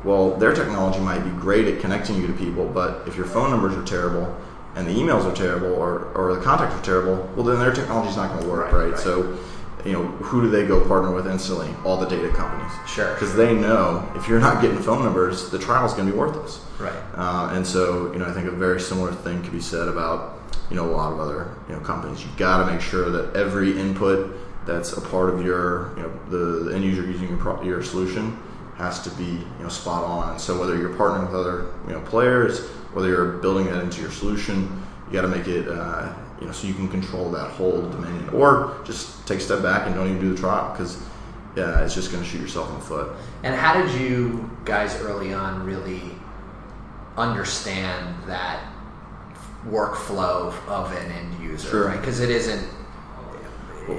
Well, 0.03 0.35
their 0.37 0.53
technology 0.53 0.99
might 0.99 1.19
be 1.19 1.29
great 1.31 1.67
at 1.67 1.81
connecting 1.81 2.17
you 2.17 2.27
to 2.27 2.33
people, 2.33 2.65
but 2.65 3.07
if 3.07 3.15
your 3.15 3.25
phone 3.25 3.49
numbers 3.49 3.75
are 3.75 3.83
terrible 3.83 4.35
and 4.75 4.87
the 4.87 4.93
emails 4.93 5.25
are 5.25 5.35
terrible 5.35 5.73
or, 5.73 6.11
or 6.13 6.35
the 6.35 6.41
contacts 6.41 6.75
are 6.75 6.83
terrible, 6.83 7.27
well, 7.35 7.43
then 7.43 7.59
their 7.59 7.73
technology 7.73 8.09
is 8.09 8.15
not 8.15 8.29
going 8.31 8.43
to 8.43 8.49
work, 8.49 8.71
Right, 8.71 8.83
right? 8.83 8.91
right. 8.91 8.99
So, 8.99 9.37
you 9.85 9.93
know, 9.93 10.03
who 10.05 10.41
do 10.41 10.49
they 10.49 10.65
go 10.67 10.85
partner 10.87 11.11
with 11.11 11.27
instantly? 11.27 11.69
All 11.83 11.97
the 11.97 12.07
data 12.07 12.29
companies. 12.29 12.71
Sure. 12.87 13.13
Because 13.13 13.35
they 13.35 13.53
know 13.53 14.09
if 14.15 14.27
you're 14.27 14.39
not 14.39 14.61
getting 14.61 14.77
phone 14.79 15.03
numbers, 15.03 15.49
the 15.49 15.59
trial 15.59 15.85
is 15.85 15.93
going 15.93 16.07
to 16.07 16.11
be 16.13 16.17
worthless. 16.17 16.59
Right. 16.79 16.93
Uh, 17.15 17.51
and 17.53 17.65
so, 17.65 18.11
you 18.13 18.19
know, 18.19 18.25
I 18.25 18.33
think 18.33 18.47
a 18.47 18.51
very 18.51 18.79
similar 18.79 19.11
thing 19.13 19.41
could 19.41 19.51
be 19.51 19.61
said 19.61 19.87
about, 19.87 20.39
you 20.69 20.75
know, 20.75 20.85
a 20.85 20.91
lot 20.91 21.13
of 21.13 21.19
other, 21.19 21.55
you 21.69 21.75
know, 21.75 21.81
companies. 21.81 22.23
You've 22.23 22.37
got 22.37 22.65
to 22.65 22.71
make 22.71 22.81
sure 22.81 23.09
that 23.09 23.35
every 23.35 23.79
input 23.79 24.35
that's 24.65 24.93
a 24.93 25.01
part 25.01 25.29
of 25.29 25.43
your, 25.43 25.93
you 25.95 26.03
know, 26.03 26.19
the, 26.29 26.65
the 26.65 26.75
end 26.75 26.83
user 26.83 27.03
using 27.03 27.29
your, 27.29 27.37
pro- 27.37 27.61
your 27.63 27.81
solution 27.81 28.37
has 28.77 29.01
to 29.03 29.09
be, 29.11 29.23
you 29.25 29.63
know, 29.63 29.69
spot 29.69 30.03
on. 30.03 30.31
And 30.31 30.41
so 30.41 30.59
whether 30.59 30.77
you're 30.77 30.93
partnering 30.95 31.25
with 31.27 31.35
other, 31.35 31.65
you 31.87 31.93
know, 31.93 32.01
players, 32.01 32.59
whether 32.93 33.07
you're 33.09 33.33
building 33.39 33.65
that 33.65 33.83
into 33.83 34.01
your 34.01 34.11
solution, 34.11 34.83
you 35.07 35.13
got 35.13 35.23
to 35.23 35.27
make 35.27 35.47
it, 35.47 35.67
uh, 35.67 36.13
you 36.39 36.45
know, 36.45 36.51
so 36.51 36.67
you 36.67 36.73
can 36.75 36.87
control 36.87 37.31
that 37.31 37.49
whole 37.51 37.81
dominion, 37.89 38.29
or 38.29 38.79
just 38.85 39.27
take 39.27 39.39
a 39.39 39.41
step 39.41 39.63
back 39.63 39.87
and 39.87 39.95
don't 39.95 40.07
even 40.07 40.19
do 40.21 40.29
the 40.33 40.37
trial 40.39 40.71
because, 40.71 41.01
yeah, 41.55 41.83
it's 41.83 41.95
just 41.95 42.11
going 42.11 42.23
to 42.23 42.29
shoot 42.29 42.39
yourself 42.39 42.69
in 42.69 42.75
the 42.75 42.81
foot. 42.81 43.11
And 43.43 43.55
how 43.55 43.81
did 43.81 43.99
you 43.99 44.47
guys 44.63 44.95
early 45.01 45.33
on 45.33 45.65
really 45.65 46.01
understand 47.17 48.15
that 48.27 48.61
workflow 49.67 50.53
of 50.67 50.91
an 50.95 51.11
end 51.11 51.43
user, 51.43 51.67
Sure. 51.69 51.87
right? 51.87 51.99
Because 51.99 52.19
it 52.19 52.29
isn't 52.29 52.63
it, 53.89 53.93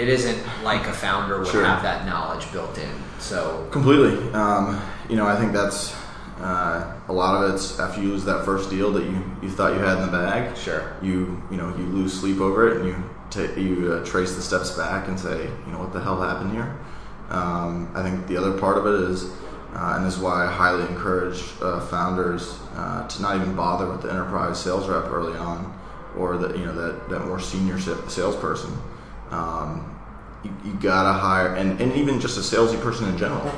it 0.00 0.08
isn't 0.08 0.38
like 0.62 0.86
a 0.86 0.92
founder 0.92 1.38
would 1.38 1.48
Sure. 1.48 1.64
have 1.64 1.82
that 1.82 2.04
knowledge 2.06 2.50
built 2.52 2.76
in. 2.78 2.90
So 3.20 3.68
Completely. 3.70 4.32
Um, 4.32 4.80
you 5.08 5.16
know, 5.16 5.26
I 5.26 5.36
think 5.38 5.52
that's 5.52 5.94
uh, 6.40 6.98
a 7.08 7.12
lot 7.12 7.44
of 7.44 7.54
it's 7.54 7.78
after 7.78 8.00
you 8.02 8.08
lose 8.08 8.24
that 8.24 8.44
first 8.44 8.70
deal 8.70 8.90
that 8.92 9.04
you, 9.04 9.22
you 9.42 9.50
thought 9.50 9.74
you 9.74 9.80
had 9.80 9.98
in 9.98 10.06
the 10.06 10.12
bag. 10.12 10.56
Sure. 10.56 10.96
You 11.02 11.40
you 11.50 11.56
know 11.56 11.68
you 11.76 11.84
lose 11.84 12.18
sleep 12.18 12.40
over 12.40 12.68
it 12.70 12.78
and 12.78 12.86
you 12.86 12.96
ta 13.30 13.42
you 13.60 13.92
uh, 13.92 14.04
trace 14.04 14.34
the 14.34 14.42
steps 14.42 14.70
back 14.70 15.06
and 15.08 15.18
say 15.20 15.44
you 15.66 15.72
know 15.72 15.78
what 15.78 15.92
the 15.92 16.00
hell 16.00 16.20
happened 16.20 16.52
here. 16.52 16.78
Um, 17.28 17.92
I 17.94 18.02
think 18.02 18.26
the 18.26 18.36
other 18.36 18.58
part 18.58 18.78
of 18.78 18.86
it 18.86 19.10
is 19.10 19.30
Uh, 19.74 19.94
and 19.96 20.04
this 20.04 20.16
is 20.16 20.20
why 20.20 20.44
I 20.44 20.50
highly 20.50 20.82
encourage 20.88 21.44
uh, 21.62 21.78
founders 21.78 22.58
uh, 22.74 23.06
to 23.06 23.22
not 23.22 23.36
even 23.36 23.54
bother 23.54 23.86
with 23.88 24.02
the 24.02 24.10
enterprise 24.10 24.58
sales 24.60 24.88
rep 24.88 25.06
early 25.12 25.38
on, 25.38 25.72
or 26.16 26.36
the 26.36 26.58
you 26.58 26.66
know 26.66 26.74
that, 26.74 27.08
that 27.08 27.20
more 27.26 27.38
senior 27.38 27.78
salesperson. 27.78 28.72
Um, 29.30 29.99
you, 30.44 30.50
you, 30.64 30.72
gotta 30.74 31.18
hire, 31.18 31.54
and, 31.54 31.80
and 31.80 31.92
even 31.94 32.20
just 32.20 32.36
a 32.38 32.40
salesy 32.40 32.80
person 32.80 33.08
in 33.08 33.18
general. 33.18 33.50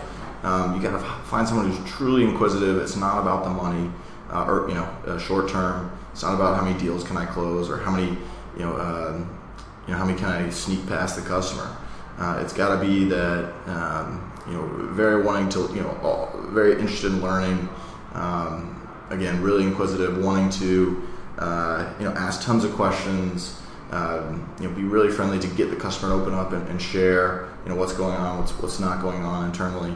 Um, 0.42 0.74
you 0.74 0.82
gotta 0.82 0.98
find 1.24 1.46
someone 1.46 1.70
who's 1.70 1.90
truly 1.90 2.24
inquisitive. 2.24 2.78
It's 2.78 2.96
not 2.96 3.20
about 3.20 3.44
the 3.44 3.50
money, 3.50 3.90
uh, 4.30 4.44
or 4.44 4.68
you 4.68 4.74
know, 4.74 4.84
uh, 5.06 5.18
short 5.18 5.48
term. 5.48 5.90
It's 6.12 6.22
not 6.22 6.34
about 6.34 6.56
how 6.56 6.64
many 6.64 6.78
deals 6.78 7.04
can 7.04 7.16
I 7.16 7.26
close 7.26 7.70
or 7.70 7.78
how 7.78 7.90
many, 7.90 8.08
you 8.56 8.60
know, 8.60 8.76
um, 8.78 9.38
you 9.86 9.92
know, 9.92 9.98
how 9.98 10.04
many 10.04 10.18
can 10.18 10.28
I 10.28 10.50
sneak 10.50 10.86
past 10.86 11.16
the 11.16 11.22
customer. 11.22 11.74
Uh, 12.18 12.40
it's 12.42 12.52
got 12.52 12.78
to 12.78 12.86
be 12.86 13.04
that 13.04 13.52
um, 13.66 14.32
you 14.46 14.54
know, 14.54 14.66
very 14.92 15.22
wanting 15.22 15.48
to, 15.50 15.60
you 15.74 15.82
know, 15.82 15.98
all, 16.02 16.32
very 16.48 16.72
interested 16.72 17.12
in 17.12 17.22
learning. 17.22 17.68
Um, 18.12 18.88
again, 19.10 19.40
really 19.42 19.64
inquisitive, 19.64 20.22
wanting 20.22 20.50
to, 20.50 21.08
uh, 21.38 21.92
you 21.98 22.04
know, 22.04 22.12
ask 22.12 22.42
tons 22.42 22.64
of 22.64 22.72
questions. 22.72 23.61
Um, 23.92 24.52
you 24.58 24.68
know, 24.68 24.74
be 24.74 24.84
really 24.84 25.10
friendly 25.10 25.38
to 25.38 25.46
get 25.48 25.70
the 25.70 25.76
customer 25.76 26.14
to 26.14 26.20
open 26.20 26.34
up 26.34 26.52
and, 26.52 26.66
and, 26.68 26.80
share, 26.80 27.48
you 27.62 27.68
know, 27.68 27.76
what's 27.76 27.92
going 27.92 28.16
on, 28.16 28.38
what's 28.38 28.52
what's 28.52 28.80
not 28.80 29.02
going 29.02 29.22
on 29.22 29.44
internally. 29.44 29.94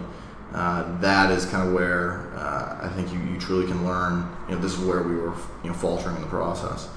Uh, 0.52 1.00
that 1.00 1.32
is 1.32 1.46
kind 1.46 1.66
of 1.66 1.74
where 1.74 2.30
uh, 2.36 2.78
I 2.82 2.88
think 2.94 3.10
you, 3.12 3.18
you 3.32 3.40
truly 3.40 3.66
can 3.66 3.86
learn. 3.86 4.30
You 4.48 4.54
know, 4.54 4.60
this 4.60 4.74
is 4.74 4.84
where 4.84 5.02
we 5.02 5.16
were, 5.16 5.32
you 5.64 5.70
know, 5.70 5.72
faltering 5.72 6.16
in 6.16 6.22
the 6.22 6.28
process. 6.28 6.88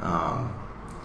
Um, 0.00 0.48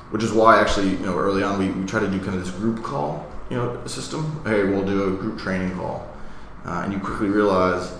which 0.09 0.23
is 0.23 0.31
why 0.31 0.59
actually, 0.59 0.89
you 0.89 1.05
know, 1.05 1.17
early 1.17 1.43
on 1.43 1.59
we, 1.59 1.69
we 1.69 1.85
tried 1.85 2.01
to 2.01 2.09
do 2.09 2.19
kind 2.19 2.35
of 2.35 2.43
this 2.43 2.51
group 2.51 2.83
call 2.83 3.27
you 3.49 3.57
know 3.57 3.85
system. 3.85 4.41
Hey, 4.45 4.63
we'll 4.63 4.85
do 4.85 5.13
a 5.13 5.17
group 5.17 5.39
training 5.39 5.75
call, 5.75 6.07
uh, 6.65 6.81
and 6.83 6.93
you 6.93 6.99
quickly 6.99 7.27
realize 7.27 7.93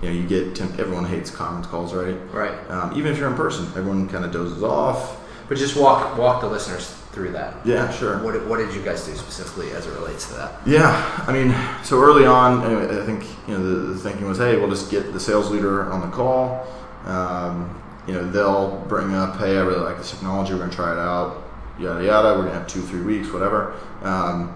you 0.00 0.08
know 0.08 0.14
you 0.14 0.26
get 0.26 0.60
everyone 0.78 1.04
hates 1.04 1.30
conference 1.30 1.66
calls, 1.66 1.94
right? 1.94 2.16
Right. 2.32 2.70
Um, 2.70 2.96
even 2.96 3.12
if 3.12 3.18
you're 3.18 3.28
in 3.28 3.36
person, 3.36 3.66
everyone 3.76 4.08
kind 4.08 4.24
of 4.24 4.32
dozes 4.32 4.62
off. 4.62 5.20
But 5.48 5.58
just 5.58 5.76
walk 5.76 6.16
walk 6.16 6.40
the 6.40 6.48
listeners 6.48 6.90
through 7.12 7.32
that. 7.32 7.54
Yeah, 7.64 7.92
sure. 7.92 8.22
What, 8.22 8.46
what 8.46 8.58
did 8.58 8.74
you 8.74 8.82
guys 8.82 9.06
do 9.06 9.14
specifically 9.14 9.70
as 9.70 9.86
it 9.86 9.92
relates 9.92 10.26
to 10.28 10.34
that? 10.34 10.66
Yeah, 10.66 11.24
I 11.26 11.32
mean, 11.32 11.54
so 11.84 12.00
early 12.00 12.26
on, 12.26 12.60
I 12.60 13.06
think 13.06 13.24
you 13.46 13.56
know 13.56 13.62
the, 13.62 13.92
the 13.92 13.98
thinking 13.98 14.26
was, 14.26 14.38
hey, 14.38 14.56
we'll 14.56 14.70
just 14.70 14.90
get 14.90 15.12
the 15.12 15.20
sales 15.20 15.50
leader 15.50 15.90
on 15.92 16.00
the 16.00 16.14
call. 16.14 16.66
Um, 17.04 17.80
you 18.06 18.12
know, 18.12 18.30
they'll 18.30 18.84
bring 18.88 19.14
up, 19.14 19.36
hey, 19.36 19.56
I 19.56 19.62
really 19.62 19.80
like 19.80 19.96
this 19.96 20.10
technology. 20.10 20.52
We're 20.52 20.58
going 20.58 20.70
to 20.70 20.76
try 20.76 20.92
it 20.92 20.98
out. 20.98 21.42
Yada 21.78 22.04
yada. 22.04 22.28
We're 22.30 22.42
going 22.42 22.52
to 22.52 22.58
have 22.58 22.66
two, 22.66 22.82
three 22.82 23.00
weeks, 23.00 23.32
whatever. 23.32 23.74
Um, 24.02 24.54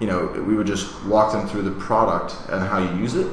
you 0.00 0.06
know, 0.06 0.26
we 0.46 0.54
would 0.54 0.66
just 0.66 1.04
walk 1.04 1.32
them 1.32 1.46
through 1.48 1.62
the 1.62 1.72
product 1.72 2.34
and 2.50 2.62
how 2.62 2.78
you 2.78 3.00
use 3.00 3.14
it. 3.14 3.26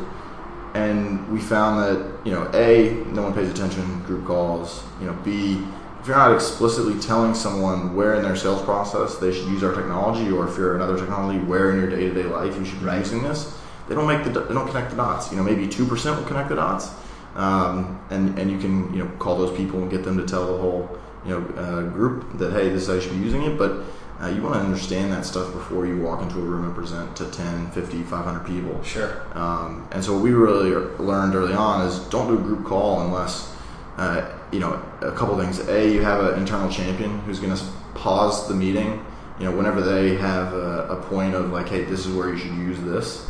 And 0.74 1.32
we 1.32 1.40
found 1.40 1.80
that, 1.80 2.25
you 2.25 2.34
know, 2.34 2.50
A, 2.54 3.06
no 3.14 3.22
one 3.22 3.34
pays 3.34 3.50
attention, 3.50 4.02
group 4.04 4.25
calls, 4.25 4.84
you 5.00 5.06
know, 5.06 5.14
B, 5.24 5.66
if 6.06 6.10
you're 6.10 6.18
not 6.18 6.36
explicitly 6.36 7.00
telling 7.02 7.34
someone 7.34 7.96
where 7.96 8.14
in 8.14 8.22
their 8.22 8.36
sales 8.36 8.62
process 8.62 9.16
they 9.16 9.34
should 9.34 9.48
use 9.48 9.64
our 9.64 9.74
technology, 9.74 10.30
or 10.30 10.48
if 10.48 10.56
you're 10.56 10.76
another 10.76 10.96
technology, 11.00 11.40
where 11.40 11.72
in 11.72 11.80
your 11.80 11.90
day 11.90 12.08
to 12.08 12.14
day 12.14 12.30
life 12.30 12.56
you 12.56 12.64
should 12.64 12.80
be 12.80 12.86
right. 12.86 13.00
using 13.00 13.24
this, 13.24 13.58
they 13.90 13.96
don't 13.96 14.06
make 14.06 14.24
the 14.24 14.30
they 14.42 14.54
don't 14.54 14.68
connect 14.68 14.92
the 14.92 14.98
dots. 14.98 15.32
You 15.32 15.38
know, 15.38 15.44
maybe 15.44 15.68
two 15.68 15.84
percent 15.84 16.20
will 16.20 16.28
connect 16.28 16.50
the 16.50 16.58
dots, 16.58 16.92
um, 17.34 18.00
and 18.12 18.38
and 18.38 18.52
you 18.52 18.60
can 18.60 18.94
you 18.94 19.04
know 19.04 19.10
call 19.18 19.36
those 19.36 19.58
people 19.58 19.82
and 19.82 19.90
get 19.90 20.04
them 20.04 20.16
to 20.18 20.28
tell 20.28 20.46
the 20.46 20.62
whole 20.62 20.96
you 21.26 21.32
know 21.32 21.60
uh, 21.60 21.82
group 21.90 22.38
that 22.38 22.52
hey, 22.52 22.70
this 22.70 22.84
is 22.84 22.88
how 22.88 22.94
you 22.94 23.02
should 23.02 23.14
be 23.14 23.18
using 23.18 23.42
it. 23.42 23.58
But 23.58 23.82
uh, 24.22 24.28
you 24.28 24.44
want 24.44 24.54
to 24.54 24.62
understand 24.62 25.12
that 25.12 25.26
stuff 25.26 25.52
before 25.54 25.88
you 25.88 26.00
walk 26.00 26.22
into 26.22 26.38
a 26.38 26.42
room 26.42 26.66
and 26.66 26.76
present 26.76 27.16
to 27.16 27.26
10, 27.32 27.72
50, 27.72 28.04
500 28.04 28.46
people. 28.46 28.84
Sure. 28.84 29.26
Um, 29.36 29.88
and 29.92 30.04
so 30.04 30.14
what 30.14 30.22
we 30.22 30.34
really 30.34 30.70
learned 31.00 31.34
early 31.34 31.56
on 31.56 31.88
is 31.88 31.98
don't 32.10 32.28
do 32.28 32.36
a 32.36 32.42
group 32.42 32.64
call 32.64 33.02
unless, 33.02 33.54
uh, 33.98 34.35
you 34.52 34.60
know, 34.60 34.82
a 35.02 35.12
couple 35.12 35.38
things. 35.38 35.60
A, 35.68 35.92
you 35.92 36.02
have 36.02 36.24
an 36.24 36.40
internal 36.40 36.70
champion 36.70 37.20
who's 37.20 37.40
going 37.40 37.56
to 37.56 37.64
pause 37.94 38.48
the 38.48 38.54
meeting, 38.54 39.06
you 39.40 39.46
know, 39.46 39.56
whenever 39.56 39.82
they 39.82 40.16
have 40.16 40.54
a, 40.54 40.88
a, 40.90 41.02
point 41.04 41.34
of 41.34 41.52
like, 41.52 41.70
hey, 41.70 41.84
this 41.84 42.06
is 42.06 42.16
where 42.16 42.30
you 42.30 42.38
should 42.38 42.56
use 42.56 42.80
this. 42.82 43.28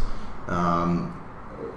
Um, 0.47 1.11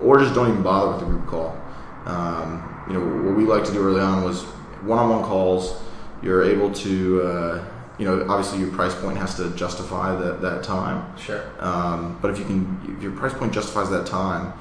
or 0.02 0.18
just 0.18 0.34
don't 0.34 0.48
even 0.48 0.62
bother 0.62 0.92
with 0.92 1.00
the 1.00 1.06
group 1.06 1.26
call. 1.26 1.56
Um, 2.04 2.84
you 2.88 2.94
know, 2.94 3.00
what 3.00 3.36
we 3.36 3.44
like 3.44 3.64
to 3.64 3.72
do 3.72 3.82
early 3.82 4.00
on 4.00 4.24
was 4.24 4.44
one-on-one 4.82 5.24
calls. 5.24 5.82
You're 6.22 6.44
able 6.44 6.72
to 6.72 7.22
uh, 7.22 7.64
you 7.98 8.04
know, 8.04 8.24
obviously 8.28 8.60
your 8.60 8.70
price 8.70 8.94
point 8.94 9.18
has 9.18 9.34
to 9.36 9.50
justify 9.56 10.14
that, 10.14 10.40
that 10.40 10.62
time. 10.62 11.16
Sure. 11.18 11.44
Um, 11.58 12.18
but 12.22 12.30
if 12.30 12.38
you 12.38 12.44
can, 12.44 12.96
if 12.96 13.02
your 13.02 13.12
price 13.12 13.34
point 13.34 13.52
justifies 13.52 13.90
that 13.90 14.06
time, 14.06 14.52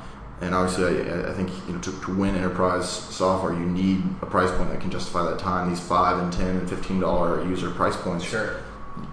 and 0.42 0.54
obviously 0.54 1.10
I, 1.10 1.30
I 1.30 1.34
think 1.34 1.50
you 1.68 1.74
know 1.74 1.80
to, 1.82 1.92
to, 2.02 2.16
win 2.16 2.36
enterprise 2.36 2.90
software, 2.90 3.54
you 3.54 3.66
need 3.66 4.04
a 4.22 4.26
price 4.26 4.52
point 4.52 4.70
that 4.72 4.82
can 4.82 4.92
justify 4.92 5.24
that 5.30 5.40
time. 5.40 5.70
These 5.70 5.80
five 5.80 6.20
and 6.20 6.32
ten 6.32 6.58
and 6.58 6.70
fifteen 6.70 7.00
dollar 7.00 7.44
user 7.48 7.72
price 7.72 7.96
points. 7.96 8.26
Sure. 8.26 8.62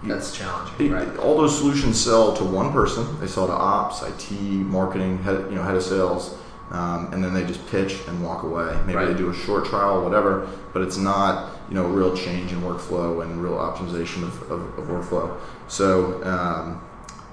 That's 0.03 0.35
challenging. 0.35 0.87
It, 0.87 0.91
right? 0.91 1.17
All 1.17 1.37
those 1.37 1.57
solutions 1.57 1.99
sell 2.03 2.35
to 2.37 2.43
one 2.43 2.71
person. 2.71 3.19
They 3.19 3.27
sell 3.27 3.45
to 3.47 3.53
ops, 3.53 4.01
IT, 4.01 4.31
marketing, 4.31 5.19
head, 5.19 5.45
you 5.49 5.55
know, 5.55 5.63
head 5.63 5.75
of 5.75 5.83
sales. 5.83 6.37
Um, 6.71 7.13
and 7.13 7.23
then 7.23 7.33
they 7.33 7.45
just 7.45 7.65
pitch 7.67 7.99
and 8.07 8.23
walk 8.23 8.43
away. 8.43 8.75
Maybe 8.85 8.97
right. 8.97 9.05
they 9.05 9.13
do 9.13 9.29
a 9.29 9.33
short 9.33 9.65
trial, 9.65 10.03
whatever, 10.03 10.49
but 10.73 10.81
it's 10.81 10.97
not 10.97 11.55
you 11.69 11.75
know 11.75 11.85
real 11.85 12.15
change 12.15 12.51
in 12.51 12.61
workflow 12.61 13.23
and 13.23 13.41
real 13.41 13.53
optimization 13.53 14.23
of, 14.23 14.51
of, 14.51 14.79
of 14.79 14.85
workflow. 14.87 15.37
So 15.67 16.23
um, 16.23 16.83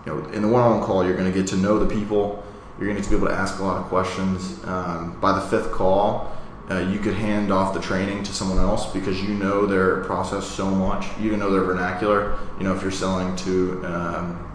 you 0.04 0.12
know 0.12 0.24
in 0.30 0.42
the 0.42 0.48
one-on-one 0.48 0.82
call, 0.82 1.04
you're 1.04 1.16
going 1.16 1.30
to 1.30 1.36
get 1.36 1.46
to 1.48 1.56
know 1.56 1.78
the 1.78 1.92
people. 1.92 2.44
You're 2.82 2.90
going 2.90 3.00
to 3.00 3.08
be 3.08 3.14
able 3.14 3.28
to 3.28 3.32
ask 3.32 3.60
a 3.60 3.62
lot 3.62 3.76
of 3.76 3.84
questions. 3.84 4.58
Um, 4.64 5.16
by 5.20 5.38
the 5.38 5.40
fifth 5.40 5.70
call, 5.70 6.36
uh, 6.68 6.80
you 6.80 6.98
could 6.98 7.14
hand 7.14 7.52
off 7.52 7.74
the 7.74 7.80
training 7.80 8.24
to 8.24 8.34
someone 8.34 8.58
else 8.58 8.92
because 8.92 9.22
you 9.22 9.34
know 9.34 9.66
their 9.66 10.02
process 10.02 10.44
so 10.44 10.68
much. 10.68 11.06
You 11.20 11.36
know 11.36 11.52
their 11.52 11.62
vernacular. 11.62 12.36
You 12.58 12.64
know 12.64 12.74
if 12.74 12.82
you're 12.82 12.90
selling 12.90 13.36
to 13.36 13.86
um, 13.86 14.52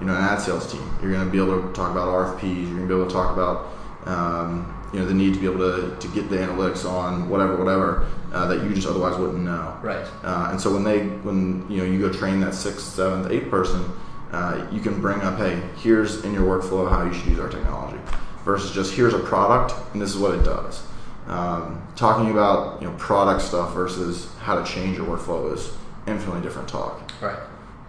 you 0.00 0.06
know 0.06 0.14
an 0.14 0.24
ad 0.24 0.40
sales 0.40 0.72
team, 0.72 0.80
you're 1.02 1.12
going 1.12 1.26
to 1.26 1.30
be 1.30 1.36
able 1.36 1.60
to 1.60 1.72
talk 1.74 1.90
about 1.90 2.08
RFPs. 2.08 2.62
You're 2.62 2.76
going 2.76 2.88
to 2.88 2.94
be 2.94 2.94
able 2.94 3.08
to 3.08 3.12
talk 3.12 3.34
about 3.34 3.68
um, 4.06 4.88
you 4.94 5.00
know 5.00 5.04
the 5.04 5.12
need 5.12 5.34
to 5.34 5.40
be 5.40 5.44
able 5.44 5.58
to, 5.58 5.96
to 5.98 6.08
get 6.14 6.30
the 6.30 6.36
analytics 6.36 6.90
on 6.90 7.28
whatever 7.28 7.56
whatever 7.56 8.06
uh, 8.32 8.46
that 8.46 8.64
you 8.64 8.74
just 8.74 8.88
otherwise 8.88 9.18
wouldn't 9.18 9.44
know. 9.44 9.78
Right. 9.82 10.06
Uh, 10.22 10.48
and 10.50 10.58
so 10.58 10.72
when 10.72 10.82
they 10.82 11.00
when 11.00 11.70
you 11.70 11.76
know 11.76 11.84
you 11.84 12.00
go 12.00 12.10
train 12.10 12.40
that 12.40 12.54
sixth, 12.54 12.94
seventh, 12.94 13.30
eighth 13.30 13.50
person, 13.50 13.84
uh, 14.32 14.66
you 14.72 14.80
can 14.80 15.00
bring 15.00 15.20
up, 15.20 15.38
hey, 15.38 15.60
here's 15.76 16.24
in 16.24 16.34
your 16.34 16.42
workflow 16.42 16.88
how 16.88 17.04
you 17.04 17.12
should 17.12 17.26
use 17.26 17.38
our 17.38 17.48
technology, 17.48 17.98
versus 18.44 18.72
just 18.72 18.94
here's 18.94 19.14
a 19.14 19.18
product 19.18 19.74
and 19.92 20.02
this 20.02 20.10
is 20.10 20.18
what 20.18 20.34
it 20.34 20.42
does. 20.42 20.86
Um, 21.26 21.82
talking 21.96 22.30
about 22.30 22.80
you 22.80 22.88
know 22.88 22.94
product 22.96 23.42
stuff 23.42 23.74
versus 23.74 24.32
how 24.40 24.62
to 24.62 24.70
change 24.70 24.96
your 24.96 25.06
workflow 25.06 25.52
is 25.52 25.72
infinitely 26.06 26.40
different 26.40 26.68
talk. 26.68 27.10
Right. 27.20 27.38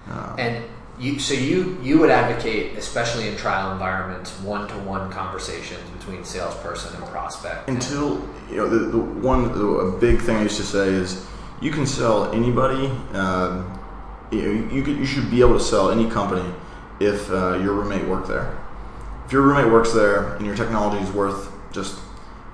Uh, 0.10 0.36
and 0.40 0.66
you, 1.00 1.20
so 1.20 1.36
you 1.36 1.78
you 1.84 2.00
would 2.00 2.10
advocate, 2.10 2.76
especially 2.78 3.28
in 3.28 3.38
trial 3.38 3.72
environments, 3.72 4.32
one 4.40 4.68
to 4.70 4.74
one 4.80 5.12
conversations 5.12 5.88
between 5.92 6.24
salesperson 6.24 6.96
and 6.96 7.06
prospect. 7.12 7.70
Until 7.70 8.28
you 8.50 8.58
know 8.58 8.68
the, 8.68 8.80
the 8.90 8.98
one 8.98 9.52
the, 9.52 9.66
a 9.66 10.00
big 10.00 10.20
thing 10.22 10.38
I 10.38 10.44
used 10.44 10.58
to 10.58 10.64
say 10.64 10.88
is 10.88 11.26
you 11.62 11.72
can 11.72 11.86
sell 11.86 12.32
anybody. 12.34 12.88
Um, 13.14 13.77
you, 14.32 14.70
you, 14.72 14.84
you 14.84 15.06
should 15.06 15.30
be 15.30 15.42
able 15.42 15.58
to 15.58 15.64
sell 15.64 15.90
any 15.90 16.10
company 16.10 16.48
if 17.00 17.30
uh, 17.30 17.58
your 17.60 17.74
roommate 17.74 18.08
worked 18.08 18.28
there. 18.28 18.58
If 19.26 19.32
your 19.32 19.42
roommate 19.42 19.72
works 19.72 19.94
there 19.94 20.36
and 20.36 20.46
your 20.46 20.56
technology 20.56 21.04
is 21.04 21.12
worth 21.12 21.52
just 21.72 22.00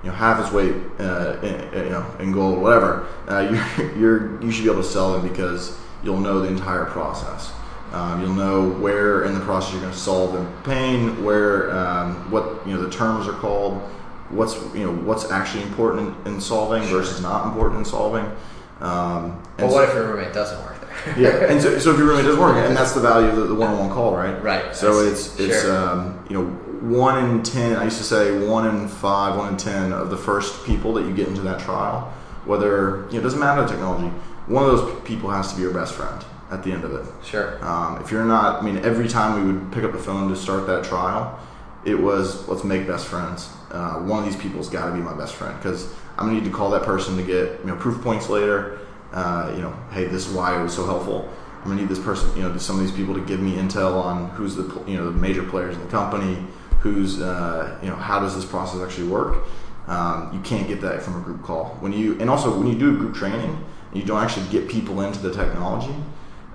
you 0.02 0.10
know 0.10 0.16
half 0.16 0.40
its 0.40 0.52
weight 0.52 0.74
uh, 0.98 1.38
in, 1.42 1.84
you 1.84 1.90
know 1.90 2.06
in 2.18 2.32
gold, 2.32 2.60
whatever, 2.60 3.06
uh, 3.28 3.40
you're, 3.78 3.96
you're 3.96 4.42
you 4.42 4.50
should 4.50 4.64
be 4.64 4.70
able 4.70 4.82
to 4.82 4.88
sell 4.88 5.12
them 5.12 5.26
because 5.26 5.78
you'll 6.02 6.20
know 6.20 6.40
the 6.40 6.48
entire 6.48 6.84
process. 6.84 7.52
Um, 7.92 8.20
you'll 8.20 8.34
know 8.34 8.70
where 8.70 9.24
in 9.24 9.34
the 9.34 9.40
process 9.40 9.72
you're 9.72 9.80
going 9.80 9.92
to 9.92 9.98
solve 9.98 10.32
the 10.32 10.44
pain, 10.68 11.22
where 11.22 11.70
um, 11.76 12.30
what 12.30 12.66
you 12.66 12.74
know 12.74 12.82
the 12.82 12.90
terms 12.90 13.28
are 13.28 13.32
called, 13.32 13.80
what's 14.30 14.56
you 14.74 14.84
know 14.84 14.92
what's 14.92 15.30
actually 15.30 15.62
important 15.62 16.26
in, 16.26 16.40
solving 16.40 16.82
versus 16.84 17.22
not 17.22 17.46
important 17.46 17.78
in 17.78 17.84
solving. 17.84 18.24
Um, 18.80 19.40
well, 19.58 19.70
what 19.70 19.70
so, 19.70 19.82
if 19.82 19.94
your 19.94 20.12
roommate 20.12 20.34
doesn't 20.34 20.60
work? 20.64 20.73
Yeah, 21.16 21.28
and 21.50 21.60
so, 21.60 21.78
so, 21.78 21.92
if 21.92 21.98
your 21.98 22.08
roommate 22.08 22.24
doesn't 22.24 22.40
work, 22.40 22.56
and 22.56 22.76
that's 22.76 22.92
the 22.92 23.00
value 23.00 23.28
of 23.28 23.36
the, 23.36 23.44
the 23.44 23.54
one-on-one 23.54 23.90
call, 23.90 24.16
right? 24.16 24.40
Right. 24.42 24.74
So 24.74 25.00
it's 25.00 25.38
it's 25.38 25.62
sure. 25.62 25.76
um, 25.76 26.24
you 26.28 26.36
know 26.36 26.50
one 26.84 27.24
in 27.24 27.42
ten. 27.42 27.76
I 27.76 27.84
used 27.84 27.98
to 27.98 28.04
say 28.04 28.46
one 28.46 28.66
in 28.66 28.88
five, 28.88 29.36
one 29.36 29.48
in 29.48 29.56
ten 29.56 29.92
of 29.92 30.10
the 30.10 30.16
first 30.16 30.64
people 30.64 30.92
that 30.94 31.06
you 31.06 31.14
get 31.14 31.28
into 31.28 31.42
that 31.42 31.60
trial, 31.60 32.12
whether 32.44 33.06
you 33.06 33.14
know 33.14 33.18
it 33.18 33.22
doesn't 33.22 33.40
matter 33.40 33.62
the 33.62 33.68
technology. 33.68 34.08
One 34.46 34.64
of 34.64 34.76
those 34.76 35.02
people 35.04 35.30
has 35.30 35.50
to 35.50 35.56
be 35.56 35.62
your 35.62 35.72
best 35.72 35.94
friend 35.94 36.22
at 36.50 36.62
the 36.62 36.72
end 36.72 36.84
of 36.84 36.92
it. 36.94 37.06
Sure. 37.24 37.64
Um, 37.64 38.00
if 38.02 38.10
you're 38.10 38.24
not, 38.24 38.62
I 38.62 38.64
mean, 38.64 38.84
every 38.84 39.08
time 39.08 39.46
we 39.46 39.52
would 39.52 39.72
pick 39.72 39.84
up 39.84 39.92
the 39.92 39.98
phone 39.98 40.28
to 40.28 40.36
start 40.36 40.66
that 40.66 40.84
trial, 40.84 41.38
it 41.84 41.98
was 41.98 42.46
let's 42.48 42.64
make 42.64 42.86
best 42.86 43.06
friends. 43.06 43.50
Uh, 43.70 43.94
one 44.00 44.20
of 44.20 44.24
these 44.24 44.40
people's 44.40 44.68
got 44.68 44.86
to 44.86 44.92
be 44.92 45.00
my 45.00 45.14
best 45.14 45.34
friend 45.34 45.56
because 45.56 45.92
I'm 46.16 46.26
gonna 46.26 46.40
need 46.40 46.44
to 46.44 46.50
call 46.50 46.70
that 46.70 46.82
person 46.82 47.16
to 47.16 47.22
get 47.22 47.60
you 47.60 47.66
know 47.66 47.76
proof 47.76 48.02
points 48.02 48.28
later. 48.28 48.80
Uh, 49.14 49.52
you 49.54 49.62
know, 49.62 49.72
hey, 49.92 50.06
this 50.06 50.26
is 50.26 50.34
why 50.34 50.58
it 50.58 50.62
was 50.62 50.74
so 50.74 50.84
helpful. 50.84 51.30
I'm 51.58 51.70
gonna 51.70 51.80
need 51.80 51.88
this 51.88 52.00
person, 52.00 52.36
you 52.36 52.42
know, 52.42 52.54
some 52.58 52.78
of 52.78 52.82
these 52.82 52.94
people 52.94 53.14
to 53.14 53.20
give 53.20 53.40
me 53.40 53.52
intel 53.54 53.94
on 53.94 54.28
who's 54.30 54.54
the 54.56 54.64
you 54.86 54.96
know 54.96 55.06
the 55.06 55.12
major 55.12 55.44
players 55.44 55.76
in 55.76 55.82
the 55.82 55.88
company, 55.88 56.44
who's 56.80 57.22
uh, 57.22 57.78
you 57.80 57.88
know 57.88 57.96
how 57.96 58.18
does 58.20 58.34
this 58.34 58.44
process 58.44 58.82
actually 58.82 59.08
work. 59.08 59.44
Um, 59.86 60.30
you 60.32 60.40
can't 60.40 60.66
get 60.66 60.80
that 60.80 61.02
from 61.02 61.16
a 61.16 61.24
group 61.24 61.42
call. 61.42 61.76
When 61.80 61.92
you 61.92 62.18
and 62.20 62.28
also 62.28 62.58
when 62.58 62.66
you 62.66 62.76
do 62.76 62.94
a 62.94 62.98
group 62.98 63.14
training, 63.14 63.64
you 63.92 64.02
don't 64.02 64.22
actually 64.22 64.48
get 64.48 64.68
people 64.68 65.00
into 65.00 65.20
the 65.20 65.32
technology. 65.32 65.94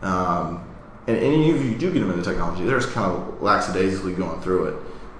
Um, 0.01 0.65
and, 1.07 1.17
and 1.17 1.33
even 1.33 1.61
if 1.61 1.65
you 1.65 1.77
do 1.77 1.91
get 1.91 2.01
them 2.01 2.11
into 2.11 2.23
technology, 2.23 2.65
they're 2.65 2.79
just 2.79 2.93
kind 2.93 3.11
of 3.11 3.41
lackadaisically 3.41 4.13
going 4.13 4.41
through 4.41 4.65
it. 4.65 4.73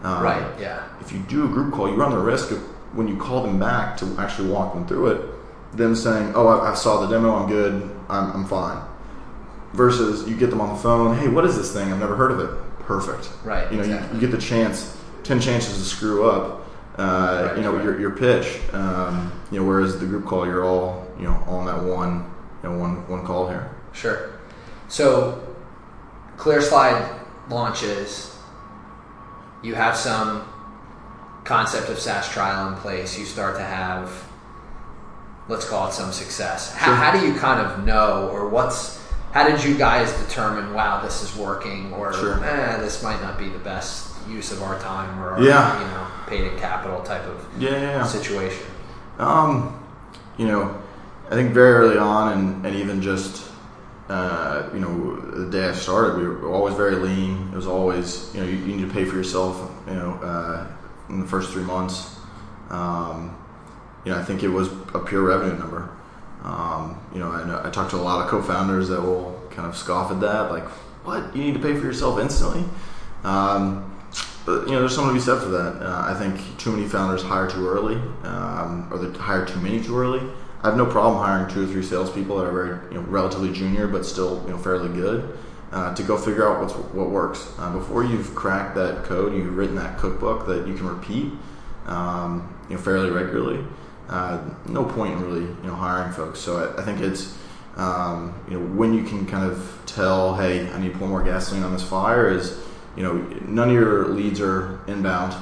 Um, 0.03 0.24
Right, 0.24 0.60
yeah. 0.60 0.88
If 1.01 1.12
you 1.12 1.19
do 1.19 1.46
a 1.46 1.48
group 1.48 1.74
call, 1.74 1.89
you 1.89 1.96
run 1.96 2.12
the 2.12 2.19
risk 2.19 2.51
of 2.51 2.60
when 2.96 3.08
you 3.08 3.17
call 3.17 3.43
them 3.43 3.60
back 3.60 3.98
to 3.98 4.05
actually 4.17 4.50
walk 4.50 4.74
them 4.74 4.86
through 4.88 5.08
it, 5.08 5.29
them 5.74 5.96
saying, 5.96 6.34
"Oh, 6.36 6.48
I, 6.48 6.72
I 6.72 6.74
saw 6.76 7.02
the 7.06 7.08
demo. 7.08 7.36
I'm 7.36 7.48
good. 7.50 7.90
I'm, 8.10 8.32
I'm 8.32 8.46
fine." 8.46 8.84
Versus 9.74 10.28
you 10.28 10.36
get 10.36 10.50
them 10.50 10.62
on 10.62 10.70
the 10.76 10.82
phone. 10.82 11.16
Hey, 11.18 11.28
what 11.28 11.46
is 11.46 11.56
this 11.56 11.72
thing? 11.72 11.92
I've 11.94 12.00
never 12.00 12.16
heard 12.16 12.32
of 12.32 12.40
it. 12.40 12.50
Perfect. 12.80 13.30
Right, 13.44 13.70
You 13.72 13.78
know, 13.78 13.84
exactly. 13.84 14.08
you, 14.10 14.16
you 14.16 14.28
get 14.28 14.36
the 14.36 14.42
chance, 14.44 14.98
ten 15.24 15.40
chances 15.40 15.78
to 15.78 15.84
screw 15.84 16.28
up. 16.30 16.66
Uh, 16.98 17.46
Right, 17.50 17.58
you 17.58 17.64
know 17.64 17.74
right. 17.76 17.84
your, 17.86 18.00
your 18.00 18.12
pitch. 18.12 18.60
Um, 18.74 19.32
you 19.52 19.60
know, 19.60 19.66
whereas 19.66 20.00
the 20.00 20.06
group 20.08 20.26
call, 20.26 20.46
you're 20.46 20.66
all 20.66 21.06
you 21.18 21.24
know 21.26 21.36
on 21.48 21.66
that 21.68 21.84
one 21.84 22.26
you 22.64 22.70
know 22.70 22.78
one 22.80 23.08
one 23.08 23.26
call 23.26 23.48
here. 23.48 23.70
Sure. 23.94 24.32
So, 24.88 25.42
ClearSlide 26.38 27.20
launches. 27.50 28.36
You 29.62 29.76
have 29.76 29.96
some 29.96 30.48
concept 31.44 31.90
of 31.90 32.00
SaaS 32.00 32.28
trial 32.30 32.70
in 32.70 32.76
place. 32.76 33.18
You 33.20 33.26
start 33.26 33.56
to 33.58 33.64
have, 33.64 34.10
let's 35.50 35.65
call 35.68 35.88
it 35.89 35.94
some 35.94 36.12
success. 36.12 36.74
How, 36.75 36.86
Sure. 36.88 36.96
how 36.96 37.12
do 37.12 37.25
you 37.27 37.34
kind 37.34 37.60
of 37.60 37.84
know, 37.86 38.29
or 38.32 38.48
what's, 38.48 39.00
how 39.34 39.48
did 39.48 39.63
you 39.63 39.75
guys 39.75 40.13
determine, 40.25 40.74
wow, 40.74 41.01
this 41.01 41.24
is 41.24 41.36
working, 41.36 41.91
or 41.94 42.13
Sure. 42.13 42.39
eh, 42.44 42.77
this 42.77 43.01
might 43.03 43.22
not 43.22 43.38
be 43.38 43.50
the 43.50 43.60
best 43.60 44.08
use 44.29 44.51
of 44.51 44.62
our 44.62 44.77
time, 44.79 45.20
or 45.20 45.32
our, 45.34 45.41
Yeah. 45.41 45.79
you 45.82 45.88
know, 45.88 46.06
paid 46.27 46.44
in 46.51 46.58
capital 46.60 47.01
type 47.01 47.25
of 47.25 47.44
Yeah, 47.58 47.72
yeah, 47.72 47.82
yeah. 47.82 48.03
situation? 48.06 48.63
Um, 49.18 49.74
you 50.38 50.48
know, 50.48 50.75
I 51.32 51.34
think 51.34 51.51
very 51.53 51.74
early 51.74 51.98
on, 51.98 52.34
and, 52.34 52.65
and 52.65 52.75
even 52.75 53.01
just 53.01 53.44
uh, 54.10 54.63
you 54.74 54.79
know 54.79 55.20
the 55.46 55.51
day 55.51 55.70
I 55.70 55.74
started, 55.74 56.18
we 56.18 56.27
were 56.27 56.50
always 56.51 56.74
very 56.74 56.96
lean. 56.96 57.50
It 57.53 57.56
was 57.56 57.68
always 57.68 58.32
you 58.34 58.41
know 58.41 58.48
you, 58.48 58.56
you 58.58 58.75
need 58.77 58.88
to 58.88 58.91
pay 58.91 59.06
for 59.06 59.15
yourself. 59.15 59.70
You 59.88 59.94
know, 59.94 60.12
uh, 60.24 60.65
in 61.10 61.20
the 61.20 61.27
first 61.27 61.51
three 61.51 61.62
months, 61.63 62.15
um, 62.72 63.36
you 64.06 64.12
know 64.12 64.20
I 64.20 64.24
think 64.24 64.44
it 64.44 64.50
was 64.50 64.70
a 64.94 65.00
pure 65.00 65.24
revenue 65.24 65.58
number. 65.58 65.89
Um, 66.44 67.00
you 67.13 67.20
know, 67.20 67.32
I, 67.32 67.68
I 67.68 67.70
talked 67.70 67.91
to 67.91 67.98
a 67.98 68.01
lot 68.01 68.24
of 68.24 68.29
co-founders 68.29 68.88
that 68.89 69.01
will 69.01 69.39
kind 69.51 69.68
of 69.68 69.75
scoff 69.75 70.12
at 70.12 70.22
that, 70.22 70.51
like, 70.51 70.68
"What? 71.03 71.36
You 71.36 71.44
need 71.44 71.53
to 71.53 71.60
pay 71.60 71.75
for 71.75 71.86
yourself 71.86 72.20
instantly?" 72.20 72.63
Um, 73.24 73.86
but 74.46 74.68
you 74.68 74.72
know, 74.72 74.79
there's 74.79 74.96
something 74.96 75.13
to 75.13 75.20
be 75.20 75.24
said 75.24 75.41
for 75.41 75.50
that. 75.50 75.86
Uh, 75.86 76.06
I 76.08 76.13
think 76.13 76.58
too 76.58 76.72
many 76.72 76.88
founders 76.88 77.22
hire 77.22 77.50
too 77.50 77.68
early, 77.68 77.96
um, 78.24 78.88
or 78.91 78.98
they 78.98 79.18
hire 79.18 79.46
too 79.46 79.60
many 79.60 79.84
too 79.84 79.98
early. 79.98 80.22
I 80.62 80.68
have 80.68 80.77
no 80.77 80.86
problem 80.86 81.24
hiring 81.24 81.50
two 81.53 81.63
or 81.63 81.68
three 81.68 81.84
salespeople 81.84 82.38
that 82.38 82.46
are 82.46 82.51
very, 82.51 82.91
you 82.91 82.96
know, 82.96 83.08
relatively 83.08 83.53
junior 83.53 83.88
but 83.88 84.06
still, 84.06 84.44
you 84.46 84.51
know, 84.51 84.58
fairly 84.58 84.89
good 84.89 85.38
uh, 85.72 85.96
to 85.96 86.03
go 86.03 86.18
figure 86.18 86.50
out 86.50 86.60
what's 86.60 86.74
what 86.74 87.10
works. 87.10 87.53
Uh, 87.58 87.72
before 87.74 88.03
you've 88.03 88.36
cracked 88.36 88.75
that 88.75 89.06
code, 89.06 89.34
you've 89.34 89.56
written 89.56 89.75
that 89.75 89.98
cookbook 89.98 90.48
that 90.48 90.68
you 90.68 90.74
can 90.74 90.88
repeat, 90.88 91.32
um, 91.86 92.53
you 92.70 92.75
know, 92.75 92.82
fairly 92.82 93.10
regularly. 93.10 93.63
Uh, 94.10 94.42
no 94.68 94.84
point 94.84 95.13
in 95.13 95.22
really, 95.22 95.42
you 95.42 95.68
know, 95.68 95.75
hiring 95.75 96.12
folks. 96.12 96.39
So 96.39 96.58
I, 96.58 96.82
I 96.82 96.84
think 96.84 97.00
it's, 97.00 97.38
um, 97.78 98.34
you 98.50 98.60
know, 98.60 98.66
when 98.75 98.94
you 98.94 99.04
can 99.04 99.25
kind 99.28 99.50
of 99.50 99.80
tell, 99.86 100.36
hey, 100.36 100.68
I 100.72 100.80
need 100.80 100.94
to 100.94 100.98
pour 100.98 101.08
more 101.08 101.24
gasoline 101.24 101.63
on 101.63 101.72
this 101.72 101.84
fire 101.84 102.28
is, 102.28 102.60
you 102.98 103.04
know, 103.04 103.13
none 103.48 103.70
of 103.70 103.74
your 103.74 104.08
leads 104.08 104.42
are 104.42 104.80
inbound, 104.88 105.36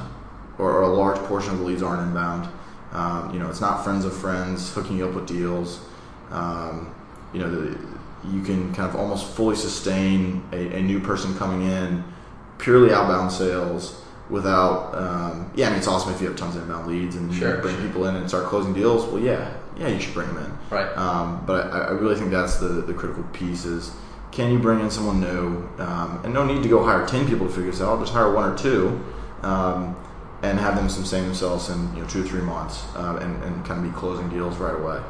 or, 0.57 0.71
or 0.71 0.81
a 0.83 0.89
large 0.89 1.17
portion 1.27 1.53
of 1.53 1.59
the 1.59 1.65
leads 1.65 1.81
aren't 1.81 2.01
inbound. 2.01 2.49
Um, 2.91 3.33
you 3.33 3.39
know, 3.39 3.49
it's 3.49 3.61
not 3.61 3.83
friends 3.83 4.05
of 4.05 4.15
friends 4.15 4.73
hooking 4.73 4.97
you 4.97 5.07
up 5.07 5.15
with 5.15 5.27
deals. 5.27 5.79
Um, 6.29 6.93
you 7.33 7.39
know, 7.39 7.49
the, 7.49 7.79
you 8.29 8.41
can 8.43 8.73
kind 8.73 8.89
of 8.89 8.95
almost 8.95 9.27
fully 9.35 9.55
sustain 9.55 10.43
a, 10.51 10.77
a 10.77 10.81
new 10.81 10.99
person 10.99 11.37
coming 11.37 11.67
in 11.67 12.03
purely 12.57 12.91
outbound 12.91 13.31
sales 13.31 14.01
without. 14.29 14.93
Um, 14.95 15.51
yeah, 15.55 15.67
I 15.67 15.69
mean, 15.69 15.79
it's 15.79 15.87
awesome 15.87 16.13
if 16.13 16.21
you 16.21 16.27
have 16.27 16.35
tons 16.35 16.55
of 16.55 16.63
inbound 16.63 16.87
leads 16.87 17.15
and 17.15 17.31
you 17.31 17.39
Sure, 17.39 17.57
bring 17.61 17.75
sure. 17.75 17.85
people 17.87 18.05
in 18.07 18.15
and 18.15 18.27
start 18.27 18.45
closing 18.45 18.73
deals. 18.73 19.05
Well, 19.05 19.21
yeah, 19.21 19.53
yeah, 19.77 19.87
you 19.87 19.99
should 19.99 20.13
bring 20.13 20.27
them 20.33 20.37
in. 20.45 20.57
Right. 20.69 20.95
Um, 20.97 21.43
but 21.45 21.71
I, 21.73 21.79
I 21.79 21.91
really 21.91 22.15
think 22.15 22.31
that's 22.31 22.57
the, 22.57 22.67
the 22.67 22.93
critical 22.93 23.23
piece 23.33 23.65
is 23.65 23.91
can 24.31 24.51
you 24.51 24.59
bring 24.59 24.79
in 24.81 24.91
someone 24.91 25.19
new? 25.21 25.67
Um, 25.81 26.21
and 26.23 26.33
no 26.33 26.45
need 26.45 26.61
to 26.63 26.69
go 26.69 26.83
hire 26.83 27.05
10 27.07 27.27
people 27.27 27.47
to 27.47 27.53
figure 27.53 27.71
this 27.71 27.81
out. 27.81 27.99
Just 28.01 28.13
hire 28.13 28.31
one 28.33 28.51
or 28.51 28.57
two 28.57 29.03
um, 29.41 29.95
and 30.43 30.59
have 30.59 30.75
them 30.75 30.89
sustain 30.89 31.23
themselves 31.23 31.69
in 31.69 31.95
you 31.95 32.01
know, 32.03 32.07
two 32.07 32.23
or 32.23 32.27
three 32.27 32.41
months 32.41 32.83
uh, 32.95 33.17
and, 33.21 33.41
and 33.43 33.65
kind 33.65 33.83
of 33.83 33.91
be 33.91 33.97
closing 33.97 34.29
deals 34.29 34.57
right 34.57 34.75
away. 34.75 35.01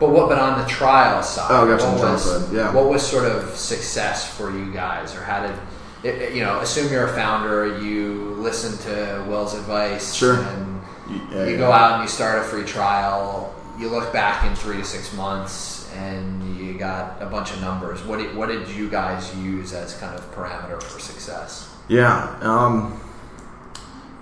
But 0.00 0.10
what? 0.10 0.28
But 0.30 0.38
on 0.38 0.60
the 0.60 0.66
trial 0.66 1.22
side, 1.22 1.46
Oh, 1.50 1.66
gotcha, 1.66 1.84
what 1.86 2.12
was 2.12 2.46
side, 2.48 2.52
yeah. 2.52 2.72
what 2.74 2.86
was 2.88 3.06
sort 3.06 3.24
of 3.24 3.50
success 3.54 4.36
for 4.36 4.50
you 4.50 4.72
guys, 4.72 5.14
or 5.14 5.20
how 5.22 5.46
did 5.46 5.54
it, 6.04 6.34
you 6.34 6.42
know? 6.42 6.60
Assume 6.60 6.92
you're 6.92 7.06
a 7.06 7.14
founder, 7.14 7.78
you 7.80 8.34
listen 8.38 8.76
to 8.90 9.24
Will's 9.28 9.54
advice, 9.54 10.14
Sure. 10.14 10.38
and 10.42 10.80
You, 11.08 11.20
yeah, 11.30 11.44
you 11.44 11.50
yeah. 11.52 11.56
go 11.58 11.72
out 11.72 11.94
and 11.94 12.02
you 12.02 12.08
start 12.08 12.38
a 12.38 12.42
free 12.42 12.64
trial. 12.64 13.54
You 13.78 13.88
look 13.88 14.12
back 14.12 14.44
in 14.46 14.54
three 14.54 14.76
to 14.76 14.84
six 14.84 15.12
months, 15.14 15.90
and 15.96 16.56
you 16.56 16.74
got 16.78 17.20
a 17.20 17.26
bunch 17.26 17.52
of 17.52 17.60
numbers. 17.60 18.02
What 18.04 18.18
did, 18.18 18.36
what 18.36 18.48
did 18.48 18.68
you 18.68 18.88
guys 18.88 19.34
use 19.36 19.72
as 19.72 19.94
kind 19.94 20.14
of 20.16 20.34
parameter 20.34 20.82
for 20.82 21.00
success? 21.00 21.74
Yeah. 21.88 22.36
Um, 22.40 23.00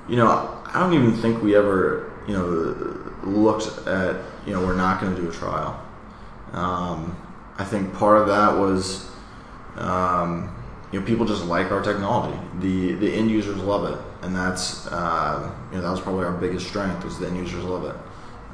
you 0.09 0.17
know, 0.17 0.63
I 0.67 0.81
don't 0.81 0.95
even 0.95 1.15
think 1.15 1.43
we 1.43 1.55
ever, 1.57 2.11
you 2.27 2.35
know, 2.35 3.13
looked 3.23 3.87
at, 3.87 4.17
you 4.47 4.53
know, 4.55 4.61
we're 4.65 4.75
not 4.77 5.01
going 5.01 5.15
to 5.15 5.21
do 5.21 5.29
a 5.29 5.33
trial. 5.33 5.81
Um, 6.53 7.17
I 7.59 7.65
think 7.65 7.93
part 7.95 8.19
of 8.23 8.29
that 8.29 8.57
was, 8.59 9.09
um, 9.77 10.55
you 10.93 10.99
know, 10.99 11.07
people 11.07 11.25
just 11.25 11.45
like 11.45 11.71
our 11.71 11.83
technology. 11.83 12.39
The 12.61 12.95
the 12.95 13.13
end 13.13 13.31
users 13.31 13.57
love 13.57 13.91
it, 13.93 13.99
and 14.23 14.35
that's, 14.35 14.87
uh, 14.89 15.53
you 15.71 15.77
know, 15.77 15.83
that 15.83 15.91
was 15.91 16.01
probably 16.01 16.25
our 16.25 16.33
biggest 16.33 16.67
strength 16.67 17.05
was 17.05 17.19
the 17.19 17.27
end 17.27 17.37
users 17.37 17.65
love 17.65 17.85
it. 17.85 17.97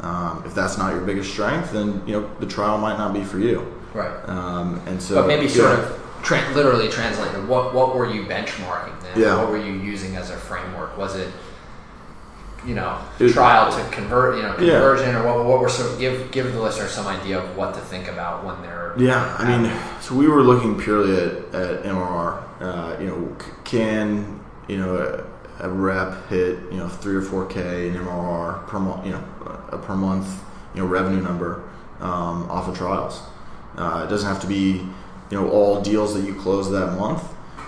Um, 0.05 0.43
if 0.45 0.55
that's 0.55 0.77
not 0.77 0.93
your 0.93 1.01
biggest 1.01 1.31
strength, 1.31 1.73
then 1.73 2.03
you 2.07 2.13
know 2.13 2.31
the 2.39 2.47
trial 2.47 2.77
might 2.79 2.99
not 2.99 3.15
be 3.15 3.25
for 3.25 3.39
you. 3.39 3.73
Right. 3.95 4.15
Um, 4.29 4.81
and 4.87 5.01
so, 5.01 5.15
but 5.15 5.27
maybe 5.27 5.49
sort 5.49 5.79
yeah. 5.79 5.85
of 5.85 6.21
tra- 6.23 6.51
literally 6.55 6.89
translated. 6.89 7.49
What 7.49 7.73
what 7.73 7.97
were 7.97 8.11
you 8.11 8.25
benchmarking 8.27 9.01
then? 9.03 9.21
Yeah. 9.21 9.39
What 9.39 9.51
were 9.51 9.63
you 9.63 9.73
using 9.73 10.17
as 10.17 10.31
a 10.31 10.37
framework? 10.37 10.99
Was 10.99 11.17
it 11.17 11.33
you 12.65 12.75
know 12.75 12.97
It- 13.19 13.33
trial 13.33 13.71
to 13.71 13.83
convert? 13.91 14.37
You 14.37 14.43
know 14.43 14.55
Yeah. 14.59 14.73
conversion 14.81 15.15
or 15.17 15.23
what? 15.27 15.45
What 15.45 15.61
were 15.61 15.69
sort 15.69 15.91
of 15.93 15.99
give 15.99 16.31
give 16.31 16.53
the 16.53 16.61
listener 16.61 16.87
some 16.89 17.07
idea 17.07 17.39
of 17.39 17.57
what 17.57 17.75
to 17.75 17.81
think 17.81 18.09
about 18.09 18.45
when 18.45 18.55
they're 18.63 18.93
Yeah, 18.97 19.35
I 19.39 19.45
mean, 19.45 19.71
so 20.01 20.15
we 20.15 20.27
were 20.29 20.43
looking 20.43 20.79
purely 20.79 21.15
at, 21.17 21.55
at 21.55 21.85
MRR. 21.85 22.39
Uh, 22.61 22.97
you 23.01 23.07
know, 23.09 23.29
c- 23.39 23.51
can 23.65 24.41
you 24.69 24.79
know 24.79 24.97
a, 25.61 25.67
a 25.67 25.69
rep 25.69 26.29
hit 26.29 26.59
you 26.71 26.79
know 26.79 26.89
three 26.89 27.15
or 27.17 27.23
four 27.23 27.45
k 27.47 27.89
in 27.89 27.95
MRR 27.95 28.67
per 28.67 28.79
month? 28.79 29.05
You 29.07 29.13
know, 29.13 29.23
a 29.71 29.77
per 29.79 29.95
month 29.95 30.27
you 30.75 30.81
know 30.83 30.89
revenue 30.89 31.21
number 31.23 31.61
um, 32.01 32.47
off 32.51 32.69
of 32.69 32.77
trials. 32.77 33.21
Uh, 33.77 34.05
it 34.07 34.11
doesn't 34.11 34.29
have 34.29 34.41
to 34.41 34.47
be 34.47 34.87
you 35.31 35.37
know 35.41 35.49
all 35.51 35.81
deals 35.83 36.15
that 36.15 36.25
you 36.25 36.35
close 36.35 36.71
that 36.71 36.97
month. 36.99 37.23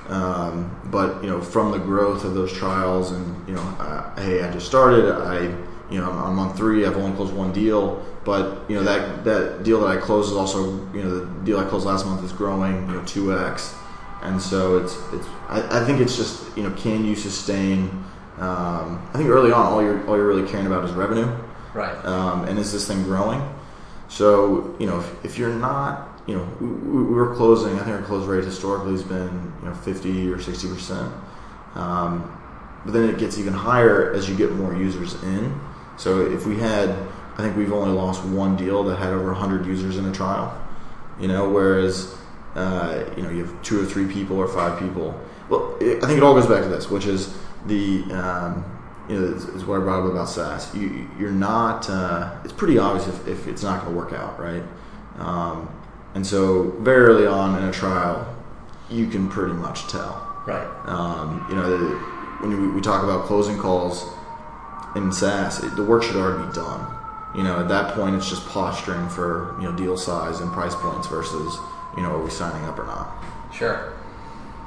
Um, 0.09 0.75
but 0.87 1.23
you 1.23 1.29
know, 1.29 1.41
from 1.41 1.71
the 1.71 1.79
growth 1.79 2.25
of 2.25 2.35
those 2.35 2.53
trials, 2.53 3.11
and 3.11 3.49
you 3.49 3.55
know, 3.55 3.61
uh, 3.61 4.21
hey, 4.21 4.43
I 4.43 4.51
just 4.51 4.67
started. 4.67 5.11
I, 5.11 5.55
you 5.91 5.99
know, 5.99 6.11
I'm 6.11 6.19
on 6.19 6.35
month 6.35 6.57
three. 6.57 6.87
I've 6.87 6.97
only 6.97 7.15
closed 7.17 7.33
one 7.33 7.53
deal, 7.53 8.05
but 8.25 8.69
you 8.69 8.77
know 8.77 8.83
that 8.85 9.25
that 9.25 9.63
deal 9.65 9.81
that 9.81 9.89
I 9.89 9.97
closed 9.97 10.31
is 10.31 10.37
also, 10.37 10.73
you 10.93 11.03
know, 11.03 11.19
the 11.19 11.45
deal 11.45 11.59
I 11.59 11.65
closed 11.65 11.87
last 11.87 12.07
month 12.07 12.25
is 12.25 12.33
growing, 12.33 12.87
you 12.89 12.95
know, 12.95 13.05
two 13.05 13.37
x, 13.37 13.75
and 14.23 14.41
so 14.41 14.79
it's 14.79 14.97
it's. 15.13 15.27
I, 15.49 15.81
I 15.81 15.85
think 15.85 16.01
it's 16.01 16.17
just 16.17 16.57
you 16.57 16.63
know, 16.63 16.71
can 16.77 17.05
you 17.05 17.15
sustain? 17.15 18.05
Um, 18.39 19.05
I 19.13 19.17
think 19.17 19.29
early 19.29 19.51
on, 19.51 19.67
all 19.67 19.83
you're 19.83 20.07
all 20.07 20.17
you're 20.17 20.27
really 20.27 20.49
caring 20.49 20.67
about 20.67 20.85
is 20.85 20.93
revenue 20.93 21.27
right? 21.75 22.05
um, 22.05 22.45
and 22.45 22.59
is 22.59 22.73
this 22.73 22.87
thing 22.87 23.03
growing? 23.03 23.43
So 24.09 24.75
you 24.79 24.87
know, 24.87 25.01
if, 25.01 25.25
if 25.25 25.39
you're 25.39 25.55
not, 25.55 26.08
you 26.29 26.37
know, 26.37 26.49
we, 26.61 26.69
we 26.69 27.03
we 27.05 27.15
were 27.15 27.35
closing. 27.35 27.75
I 27.81 27.85
think 27.85 27.97
our 27.97 28.03
close 28.03 28.27
rate 28.27 28.45
historically 28.45 28.93
has 28.93 29.03
been 29.03 29.53
you 29.63 29.69
know 29.69 29.75
50 29.75 30.31
or 30.31 30.39
60 30.39 30.69
percent, 30.69 31.13
um, 31.75 32.39
but 32.85 32.93
then 32.93 33.09
it 33.09 33.19
gets 33.19 33.39
even 33.39 33.55
higher 33.55 34.13
as 34.13 34.29
you 34.29 34.37
get 34.37 34.53
more 34.53 34.77
users 34.77 35.15
in. 35.23 35.59
So 35.97 36.31
if 36.31 36.47
we 36.47 36.59
had, 36.59 36.91
I 37.37 37.39
think 37.39 37.57
we've 37.57 37.73
only 37.73 37.93
lost 37.93 38.23
one 38.25 38.57
deal 38.57 38.85
that 38.85 38.97
had 38.97 39.09
over 39.09 39.33
100 39.33 39.67
users 39.67 39.97
in 39.97 40.05
a 40.05 40.13
trial. 40.13 40.57
You 41.19 41.29
know, 41.29 41.49
whereas 41.49 42.15
uh, 42.55 43.05
you 43.17 43.23
know 43.23 43.31
you 43.31 43.47
have 43.47 43.63
two 43.63 43.83
or 43.83 43.87
three 43.87 44.07
people 44.07 44.37
or 44.37 44.49
five 44.49 44.79
people. 44.79 45.19
Well, 45.49 45.79
it, 45.81 46.05
I 46.05 46.07
think 46.07 46.19
it 46.19 46.23
all 46.23 46.35
goes 46.35 46.47
back 46.47 46.63
to 46.63 46.69
this, 46.69 46.91
which 46.91 47.07
is 47.07 47.35
the 47.67 48.03
um, 48.13 48.65
you 49.09 49.19
know 49.19 49.35
is 49.35 49.65
what 49.65 49.81
I 49.81 49.83
brought 49.83 50.05
up 50.05 50.13
about 50.13 50.29
SaaS. 50.29 50.75
You 50.75 51.09
you're 51.19 51.31
not. 51.31 51.89
Uh, 51.89 52.37
it's 52.45 52.53
pretty 52.53 52.77
obvious 52.77 53.09
if, 53.09 53.27
if 53.27 53.47
it's 53.49 53.63
not 53.63 53.81
going 53.83 53.95
to 53.95 53.99
work 53.99 54.13
out, 54.13 54.39
right? 54.39 54.63
Um, 55.19 55.75
and 56.19 56.27
so 56.27 56.71
very 56.81 57.05
early 57.05 57.27
on 57.29 57.63
in 57.63 57.69
a 57.69 57.71
trial, 57.71 58.27
you 58.91 59.07
can 59.07 59.29
pretty 59.29 59.53
much 59.53 59.87
tell. 59.87 60.43
Right. 60.49 60.67
Um, 60.85 61.47
you 61.49 61.55
know, 61.55 61.71
the, 61.71 61.95
when 62.41 62.61
we, 62.61 62.67
we 62.75 62.81
talk 62.81 63.05
about 63.05 63.27
closing 63.27 63.57
calls 63.57 64.05
in 64.97 65.13
SaaS, 65.13 65.63
it, 65.63 65.77
the 65.77 65.85
work 65.85 66.03
should 66.03 66.17
already 66.17 66.45
be 66.49 66.53
done. 66.53 66.93
You 67.37 67.45
know, 67.45 67.61
at 67.61 67.69
that 67.69 67.95
point, 67.95 68.17
it's 68.17 68.29
just 68.29 68.45
posturing 68.49 69.09
for 69.09 69.55
you 69.61 69.71
know 69.71 69.77
deal 69.77 69.97
size 69.97 70.41
and 70.41 70.53
price 70.53 70.75
points 70.75 71.07
versus 71.07 71.57
you 71.97 72.03
know 72.03 72.11
are 72.11 72.25
we 72.25 72.31
signing 72.31 72.65
up 72.69 72.81
or 72.81 72.87
not. 72.87 73.25
Sure. 73.55 73.93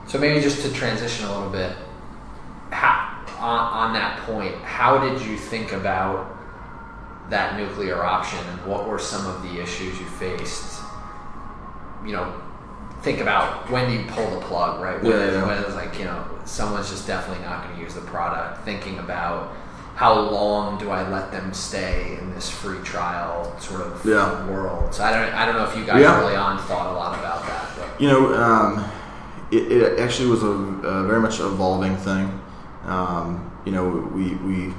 So 0.07 0.19
maybe 0.19 0.39
just 0.39 0.61
to 0.61 0.71
transition 0.71 1.25
a 1.25 1.33
little 1.33 1.49
bit, 1.51 1.75
how, 2.69 3.25
on, 3.39 3.89
on 3.89 3.93
that 3.95 4.21
point, 4.21 4.55
how 4.63 4.99
did 4.99 5.21
you 5.27 5.35
think 5.35 5.73
about 5.73 6.33
that 7.29 7.59
nuclear 7.59 8.05
option, 8.05 8.39
and 8.39 8.65
what 8.65 8.87
were 8.87 8.99
some 8.99 9.27
of 9.27 9.43
the 9.43 9.61
issues 9.61 9.99
you 9.99 10.05
faced? 10.05 10.80
You 12.05 12.13
know, 12.13 12.41
think 13.01 13.19
about 13.19 13.69
when 13.69 13.89
do 13.89 13.95
you 13.95 14.05
pull 14.09 14.29
the 14.31 14.41
plug, 14.45 14.81
right? 14.81 15.01
When, 15.01 15.11
Yeah, 15.11 15.31
yeah. 15.31 15.45
when 15.47 15.57
it's 15.63 15.75
like 15.75 15.97
you 15.99 16.05
know 16.05 16.23
someone's 16.45 16.89
just 16.89 17.07
definitely 17.07 17.43
not 17.45 17.63
going 17.63 17.75
to 17.77 17.81
use 17.81 17.93
the 17.95 18.01
product. 18.01 18.63
Thinking 18.65 18.99
about 18.99 19.53
how 19.95 20.19
long 20.19 20.79
do 20.79 20.89
I 20.89 21.07
let 21.09 21.31
them 21.31 21.53
stay 21.53 22.17
in 22.19 22.33
this 22.33 22.49
free 22.49 22.79
trial 22.79 23.55
sort 23.59 23.81
of 23.81 24.03
Yeah. 24.05 24.47
world? 24.47 24.93
So 24.95 25.03
I 25.03 25.11
don't, 25.11 25.33
I 25.33 25.45
don't 25.45 25.55
know 25.55 25.65
if 25.65 25.75
you 25.75 25.85
guys 25.85 26.03
early 26.03 26.35
on 26.35 26.57
thought 26.59 26.91
a 26.91 26.93
lot 26.97 27.19
about 27.19 27.45
that. 27.45 27.69
But. 27.77 28.01
You 28.01 28.07
know, 28.09 28.33
um, 28.33 28.83
it, 29.51 29.71
it 29.71 29.99
actually 29.99 30.29
was 30.29 30.41
a, 30.43 30.47
a 30.47 31.03
very 31.05 31.19
much 31.19 31.39
evolving 31.39 31.97
thing. 31.97 32.41
Um, 32.85 33.51
you 33.65 33.71
know, 33.73 34.09
we, 34.15 34.33
we 34.37 34.73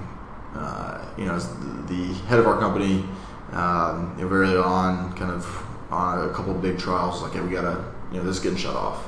uh, 0.57 1.05
you 1.17 1.25
know, 1.27 1.35
as 1.35 1.49
the 1.87 2.13
head 2.27 2.39
of 2.41 2.47
our 2.47 2.59
company, 2.59 3.05
um, 3.53 4.15
you 4.17 4.23
know, 4.25 4.29
very 4.29 4.49
early 4.49 4.57
on, 4.59 5.13
kind 5.13 5.31
of 5.31 5.45
on 5.93 6.29
a 6.29 6.33
couple 6.33 6.57
of 6.57 6.63
big 6.63 6.79
trials, 6.79 7.23
like, 7.23 7.33
hey, 7.33 7.41
we 7.41 7.51
gotta, 7.51 7.85
you 8.11 8.19
know, 8.19 8.25
this 8.25 8.37
is 8.37 8.43
getting 8.43 8.59
shut 8.59 8.75
off. 8.75 9.05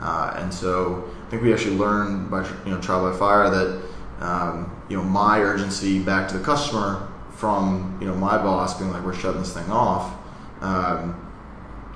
Uh, 0.00 0.34
and 0.38 0.52
so 0.52 1.08
I 1.26 1.30
think 1.30 1.42
we 1.42 1.52
actually 1.52 1.76
learned 1.76 2.30
by, 2.30 2.48
you 2.64 2.72
know, 2.72 2.80
trial 2.80 3.10
by 3.10 3.16
fire 3.16 3.50
that, 3.50 3.82
um, 4.20 4.74
you 4.88 4.96
know, 4.96 5.04
my 5.04 5.40
urgency 5.40 5.98
back 5.98 6.28
to 6.28 6.38
the 6.38 6.44
customer 6.44 7.08
from, 7.36 7.98
you 8.00 8.06
know, 8.06 8.14
my 8.14 8.38
boss 8.38 8.78
being 8.78 8.90
like, 8.90 9.04
we're 9.04 9.14
shutting 9.14 9.40
this 9.40 9.52
thing 9.52 9.70
off. 9.70 10.14
Um, 10.60 11.20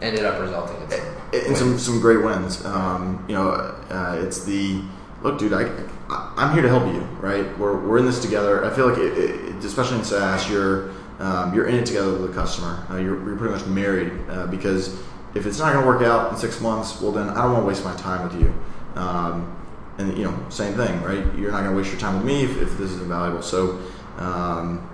ended 0.03 0.25
up 0.25 0.41
resulting 0.41 0.81
in 0.83 0.91
some 0.91 1.17
and 1.33 1.57
some 1.57 1.79
some 1.79 2.01
great 2.01 2.23
wins. 2.23 2.65
Um, 2.65 3.25
you 3.29 3.35
know, 3.35 3.51
uh, 3.51 4.21
it's 4.23 4.45
the 4.45 4.83
look, 5.23 5.39
dude. 5.39 5.53
I, 5.53 5.63
I 6.09 6.35
I'm 6.37 6.53
here 6.53 6.63
to 6.63 6.69
help 6.69 6.87
you, 6.93 7.01
right? 7.21 7.47
We're, 7.59 7.79
we're 7.79 7.99
in 7.99 8.07
this 8.07 8.21
together. 8.21 8.65
I 8.65 8.71
feel 8.75 8.89
like, 8.89 8.99
it, 8.99 9.19
it, 9.19 9.65
especially 9.65 9.99
in 9.99 10.05
SaaS, 10.05 10.49
you're 10.49 10.91
um, 11.19 11.55
you're 11.55 11.67
in 11.67 11.77
it 11.77 11.87
together 11.87 12.13
with 12.13 12.29
the 12.29 12.35
customer. 12.35 12.87
Uh, 12.91 12.97
you're, 12.97 13.25
you're 13.27 13.37
pretty 13.37 13.55
much 13.55 13.67
married 13.67 14.13
uh, 14.29 14.47
because 14.47 14.95
if 15.35 15.47
it's 15.47 15.59
not 15.59 15.73
going 15.73 15.85
to 15.85 15.87
work 15.87 16.03
out 16.03 16.33
in 16.33 16.39
six 16.39 16.61
months, 16.61 17.01
well, 17.01 17.13
then 17.13 17.29
I 17.29 17.43
don't 17.43 17.53
want 17.53 17.65
to 17.65 17.69
waste 17.69 17.85
my 17.85 17.95
time 17.97 18.29
with 18.29 18.41
you. 18.41 18.55
Um, 18.95 19.55
and 19.99 20.17
you 20.17 20.25
know, 20.25 20.47
same 20.49 20.75
thing, 20.75 21.03
right? 21.03 21.25
You're 21.37 21.51
not 21.51 21.63
going 21.63 21.73
to 21.73 21.77
waste 21.77 21.91
your 21.91 22.01
time 22.01 22.17
with 22.17 22.25
me 22.25 22.45
if, 22.45 22.57
if 22.63 22.79
this 22.79 22.91
is 22.91 23.01
invaluable. 23.01 23.43
So. 23.43 23.81
Um, 24.17 24.89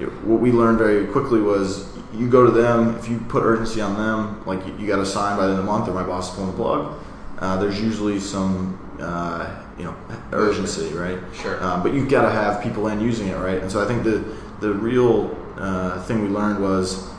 know, 0.00 0.06
what 0.24 0.40
we 0.40 0.52
learned 0.52 0.78
very 0.78 1.06
quickly 1.06 1.40
was 1.40 1.86
you 2.12 2.28
go 2.28 2.44
to 2.44 2.50
them 2.50 2.96
if 2.96 3.08
you 3.08 3.18
put 3.28 3.42
urgency 3.42 3.80
on 3.80 3.94
them 3.96 4.44
like 4.46 4.64
you, 4.66 4.76
you 4.78 4.86
got 4.86 4.96
to 4.96 5.06
sign 5.06 5.36
by 5.36 5.46
the 5.46 5.52
end 5.52 5.60
of 5.60 5.64
the 5.64 5.70
month 5.70 5.88
or 5.88 5.94
my 5.94 6.02
boss 6.02 6.30
is 6.30 6.34
pulling 6.34 6.50
the 6.50 6.56
plug 6.56 7.00
uh, 7.38 7.56
there's 7.56 7.80
usually 7.80 8.18
some 8.20 8.78
uh, 9.00 9.62
you 9.78 9.84
know 9.84 9.96
urgency 10.32 10.92
right 10.94 11.18
Sure. 11.34 11.62
um, 11.62 11.82
but 11.82 11.92
you've 11.92 12.08
got 12.08 12.22
to 12.22 12.30
have 12.30 12.62
people 12.62 12.88
in 12.88 13.00
using 13.00 13.28
it 13.28 13.36
right 13.36 13.60
and 13.60 13.70
so 13.70 13.82
i 13.82 13.86
think 13.86 14.04
the 14.04 14.24
the 14.60 14.72
real 14.72 15.28
uh, 15.56 16.02
thing 16.02 16.22
we 16.22 16.28
learned 16.28 16.60
was 16.60 17.10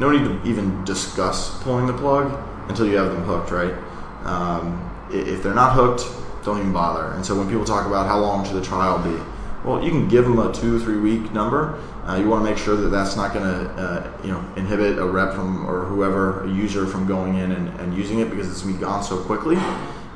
no 0.00 0.10
need 0.10 0.24
to 0.24 0.48
even 0.48 0.84
discuss 0.84 1.62
pulling 1.62 1.86
the 1.86 1.92
plug 1.92 2.32
until 2.68 2.86
you 2.86 2.96
have 2.96 3.12
them 3.12 3.22
hooked 3.24 3.50
right 3.50 3.74
um, 4.24 4.82
if 5.10 5.42
they're 5.42 5.54
not 5.54 5.72
hooked 5.72 6.04
don't 6.44 6.58
even 6.58 6.72
bother 6.72 7.14
and 7.14 7.24
so 7.24 7.36
when 7.36 7.48
people 7.48 7.64
talk 7.64 7.86
about 7.86 8.06
how 8.06 8.18
long 8.18 8.44
should 8.44 8.54
the 8.54 8.64
trial 8.64 8.98
be 9.02 9.20
well, 9.66 9.82
you 9.82 9.90
can 9.90 10.06
give 10.06 10.24
them 10.24 10.38
a 10.38 10.52
two, 10.52 10.78
three 10.78 10.98
week 10.98 11.32
number. 11.32 11.76
Uh, 12.04 12.14
you 12.14 12.28
want 12.28 12.44
to 12.44 12.48
make 12.48 12.56
sure 12.56 12.76
that 12.76 12.88
that's 12.90 13.16
not 13.16 13.34
going 13.34 13.44
to, 13.44 13.70
uh, 13.72 14.12
you 14.22 14.30
know, 14.30 14.38
inhibit 14.56 14.96
a 14.96 15.04
rep 15.04 15.34
from 15.34 15.68
or 15.68 15.86
whoever, 15.86 16.44
a 16.44 16.48
user 16.48 16.86
from 16.86 17.04
going 17.04 17.36
in 17.36 17.50
and, 17.50 17.68
and 17.80 17.92
using 17.92 18.20
it 18.20 18.30
because 18.30 18.48
it's 18.48 18.62
going 18.62 18.74
to 18.74 18.78
be 18.78 18.84
gone 18.84 19.02
so 19.02 19.20
quickly. 19.24 19.56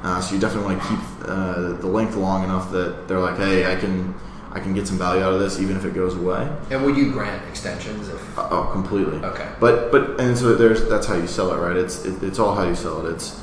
Uh, 0.04 0.20
so 0.20 0.36
you 0.36 0.40
definitely 0.40 0.72
want 0.72 0.82
to 0.82 0.88
keep 0.88 1.00
uh, 1.28 1.72
the 1.72 1.86
length 1.86 2.14
long 2.14 2.44
enough 2.44 2.70
that 2.70 3.08
they're 3.08 3.18
like, 3.18 3.36
hey, 3.38 3.70
I 3.70 3.74
can, 3.74 4.14
I 4.52 4.60
can 4.60 4.74
get 4.74 4.86
some 4.86 4.98
value 4.98 5.22
out 5.22 5.32
of 5.32 5.40
this 5.40 5.60
even 5.60 5.76
if 5.76 5.84
it 5.84 5.94
goes 5.94 6.16
away. 6.16 6.50
And 6.70 6.84
would 6.84 6.96
you 6.96 7.12
grant 7.12 7.46
extensions 7.48 8.08
if? 8.08 8.38
Uh, 8.38 8.48
oh, 8.50 8.70
completely. 8.72 9.18
Okay. 9.18 9.48
But 9.60 9.92
but 9.92 10.20
and 10.20 10.36
so 10.36 10.54
there's 10.54 10.88
that's 10.88 11.06
how 11.06 11.14
you 11.14 11.26
sell 11.26 11.52
it, 11.52 11.58
right? 11.58 11.76
It's 11.76 12.04
it, 12.04 12.22
it's 12.22 12.38
all 12.38 12.54
how 12.54 12.66
you 12.66 12.74
sell 12.74 13.06
it. 13.06 13.12
It's 13.12 13.40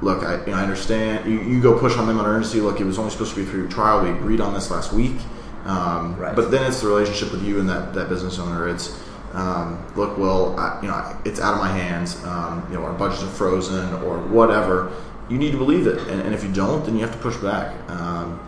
look, 0.00 0.22
I, 0.22 0.40
you 0.44 0.52
know, 0.52 0.58
I 0.58 0.62
understand. 0.62 1.30
You, 1.30 1.40
you 1.40 1.60
go 1.60 1.78
push 1.78 1.96
on 1.96 2.06
them 2.06 2.18
on 2.18 2.26
urgency. 2.26 2.60
Look, 2.60 2.80
it 2.80 2.84
was 2.84 2.98
only 2.98 3.10
supposed 3.10 3.34
to 3.34 3.44
be 3.44 3.50
through 3.50 3.62
your 3.62 3.70
trial. 3.70 4.02
We 4.02 4.10
agreed 4.10 4.40
on 4.40 4.54
this 4.54 4.70
last 4.70 4.92
week. 4.92 5.16
Um, 5.64 6.16
Right. 6.16 6.34
But 6.34 6.50
then 6.50 6.66
it's 6.66 6.80
the 6.80 6.88
relationship 6.88 7.30
with 7.30 7.42
you 7.42 7.60
and 7.60 7.68
that, 7.68 7.92
that 7.94 8.08
business 8.08 8.38
owner. 8.38 8.68
It's 8.68 8.98
um, 9.34 9.84
look, 9.96 10.16
well, 10.16 10.58
I, 10.58 10.80
you 10.80 10.88
know, 10.88 11.16
it's 11.24 11.40
out 11.40 11.54
of 11.54 11.60
my 11.60 11.68
hands. 11.68 12.24
Um, 12.24 12.66
you 12.70 12.78
know, 12.78 12.84
our 12.84 12.94
budgets 12.94 13.22
are 13.22 13.26
frozen 13.26 13.92
or 14.02 14.18
whatever. 14.18 14.92
You 15.28 15.36
need 15.36 15.50
to 15.52 15.58
believe 15.58 15.86
it, 15.86 15.98
and, 16.08 16.22
and 16.22 16.34
if 16.34 16.42
you 16.42 16.50
don't, 16.50 16.84
then 16.86 16.94
you 16.94 17.02
have 17.02 17.12
to 17.12 17.18
push 17.18 17.36
back. 17.36 17.74
Um, 17.90 18.40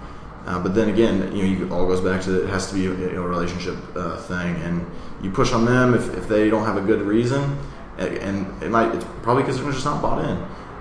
uh, 0.46 0.58
but 0.62 0.74
then 0.74 0.88
again, 0.88 1.34
you 1.36 1.42
know, 1.42 1.48
you, 1.48 1.66
it 1.66 1.72
all 1.72 1.86
goes 1.86 2.00
back 2.00 2.22
to 2.22 2.44
it 2.44 2.48
has 2.48 2.68
to 2.70 2.74
be 2.74 2.86
a, 2.86 2.90
you 2.90 3.12
know, 3.12 3.22
relationship 3.24 3.76
uh, 3.94 4.16
thing, 4.16 4.56
and 4.62 4.86
you 5.22 5.30
push 5.30 5.52
on 5.52 5.64
them 5.64 5.94
if, 5.94 6.14
if 6.16 6.28
they 6.28 6.48
don't 6.50 6.64
have 6.64 6.76
a 6.76 6.80
good 6.80 7.02
reason, 7.02 7.58
and 7.98 8.62
it 8.62 8.70
might 8.70 8.94
it's 8.94 9.04
probably 9.22 9.42
because 9.42 9.60
they're 9.60 9.72
just 9.72 9.84
not 9.84 10.00
bought 10.00 10.24
in. 10.24 10.36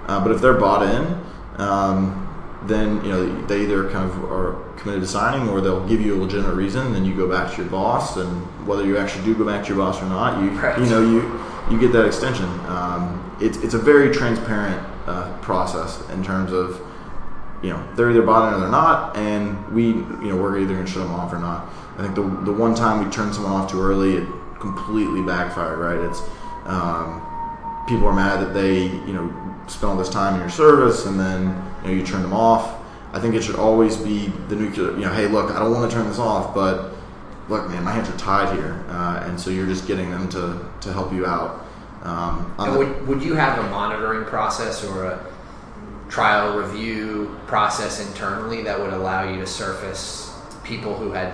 Uh, 0.08 0.20
but 0.24 0.32
if 0.32 0.42
they're 0.42 0.58
bought 0.58 0.84
in, 0.84 1.62
um, 1.62 2.26
then 2.64 3.04
you 3.04 3.12
know 3.12 3.46
they 3.48 3.62
either 3.64 3.90
kind 3.90 4.10
of 4.10 4.24
are 4.32 4.64
committed 4.78 5.02
to 5.02 5.08
signing, 5.08 5.50
or 5.50 5.62
they'll 5.62 5.86
give 5.88 6.02
you 6.02 6.16
a 6.16 6.20
legitimate 6.20 6.56
reason. 6.56 6.94
Then 6.94 7.06
you 7.06 7.16
go 7.16 7.30
back 7.30 7.52
to 7.52 7.62
your 7.62 7.70
boss, 7.70 8.18
and 8.18 8.30
whether 8.66 8.86
you 8.86 8.98
actually 8.98 9.26
do 9.26 9.36
go 9.36 9.46
back 9.46 9.64
to 9.66 9.70
your 9.70 9.78
boss 9.78 10.02
or 10.02 10.06
not, 10.06 10.42
you 10.42 10.50
Right. 10.52 10.80
you 10.80 10.86
know 10.86 11.02
you 11.02 11.40
you 11.70 11.80
get 11.80 11.92
that 11.94 12.06
extension. 12.06 12.50
Um, 12.68 13.36
it's 13.42 13.58
it's 13.58 13.74
a 13.74 13.80
very 13.80 14.12
transparent 14.14 14.82
uh, 15.06 15.38
process 15.40 16.02
in 16.10 16.24
terms 16.24 16.52
of 16.52 16.82
you 17.62 17.70
know 17.70 17.96
they're 17.96 18.10
either 18.10 18.22
bought 18.22 18.50
in 18.50 18.54
or 18.56 18.60
they're 18.62 18.72
not, 18.72 19.16
and 19.18 19.74
we 19.74 19.88
you 19.88 20.30
know 20.30 20.38
we're 20.38 20.60
either 20.60 20.74
going 20.74 20.86
to 20.86 20.92
shut 20.92 21.04
them 21.04 21.14
off 21.14 21.34
or 21.34 21.40
not. 21.40 21.70
I 21.98 22.04
think 22.04 22.16
the 22.16 22.22
the 22.22 22.54
one 22.54 22.76
time 22.76 23.04
we 23.04 23.12
turned 23.12 23.34
someone 23.34 23.54
off 23.54 23.72
too 23.72 23.82
early, 23.82 24.16
it 24.16 24.28
completely 24.60 25.22
backfired. 25.22 25.80
Right? 25.80 25.98
It's 26.10 26.22
um, 26.66 27.22
people 27.88 28.08
are 28.08 28.14
mad 28.14 28.42
that 28.42 28.54
they 28.54 28.84
you 28.84 29.14
know 29.14 29.56
spent 29.68 29.92
all 29.92 29.98
this 29.98 30.10
time 30.10 30.36
in 30.36 30.40
your 30.40 30.50
service, 30.50 31.06
and 31.06 31.20
then 31.20 31.48
you 31.84 31.90
know 31.90 31.94
you 31.96 32.06
turn 32.06 32.22
them 32.22 32.34
off. 32.34 32.78
I 33.12 33.20
think 33.20 33.36
it 33.36 33.44
should 33.44 33.56
always 33.56 33.98
be 33.98 34.28
the 34.48 34.56
nuclear. 34.56 34.92
You 34.92 35.06
know, 35.06 35.14
hey, 35.14 35.28
look, 35.28 35.52
I 35.52 35.60
don't 35.60 35.74
want 35.74 35.90
to 35.90 35.96
turn 35.96 36.08
this 36.08 36.20
off, 36.20 36.54
but 36.54 36.94
look, 37.50 37.68
man, 37.70 37.84
my 37.84 37.92
hands 37.92 38.08
are 38.08 38.18
tied 38.18 38.56
here, 38.56 38.86
uh, 38.88 39.24
and 39.26 39.40
so 39.40 39.50
you're 39.50 39.68
just 39.68 39.88
getting 39.88 40.12
them 40.12 40.30
to 40.30 40.66
to 40.82 40.94
help 40.94 41.12
you 41.12 41.26
out. 41.26 41.66
Um, 42.04 42.54
would, 42.58 43.08
would 43.08 43.22
you 43.22 43.34
have 43.34 43.60
a 43.60 43.70
monitoring 43.70 44.24
process 44.24 44.86
or 44.86 45.06
a 45.06 45.26
trial 46.10 46.58
review 46.58 47.40
process 47.48 48.06
internally 48.06 48.64
that 48.64 48.80
would 48.80 48.94
allow 48.94 49.30
you 49.30 49.40
to 49.40 49.48
surface 49.48 50.34
people 50.64 50.96
who 50.96 51.12
had, 51.12 51.34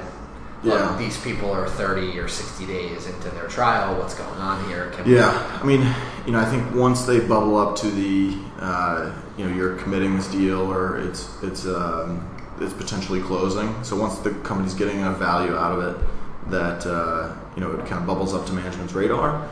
Yeah. 0.64 0.96
these 0.98 1.18
people 1.18 1.52
are 1.52 1.68
30 1.68 2.20
or 2.20 2.28
60 2.28 2.66
days 2.66 3.08
into 3.08 3.30
their 3.30 3.48
trial, 3.48 3.96
what's 3.96 4.16
going 4.16 4.40
on 4.40 4.66
here? 4.66 4.92
Can 4.96 5.10
Yeah, 5.10 5.32
I 5.62 5.66
mean, 5.66 5.88
you 6.26 6.32
know, 6.34 6.40
I 6.40 6.46
think 6.46 6.74
once 6.76 7.04
they 7.06 7.20
bubble 7.20 7.58
up 7.58 7.76
to 7.78 7.88
the, 7.88 8.36
uh, 8.60 9.12
you 9.38 9.48
know, 9.48 9.56
you're 9.56 9.76
committing 9.76 10.16
this 10.18 10.28
deal 10.28 10.62
or 10.72 10.98
it's 11.00 11.28
it's 11.44 11.66
um, 11.66 12.28
it's 12.60 12.74
potentially 12.74 13.22
closing. 13.22 13.74
So 13.84 13.96
once 13.96 14.18
the 14.20 14.32
company's 14.32 14.74
getting 14.74 14.98
enough 15.00 15.20
value 15.20 15.56
out 15.56 15.78
of 15.78 15.84
it 15.84 16.06
that 16.48 16.86
uh, 16.86 17.34
you 17.56 17.62
know 17.62 17.72
it 17.72 17.80
kind 17.86 18.00
of 18.02 18.08
bubbles 18.08 18.34
up 18.34 18.46
to 18.48 18.54
management's 18.54 18.94
radar, 18.94 19.48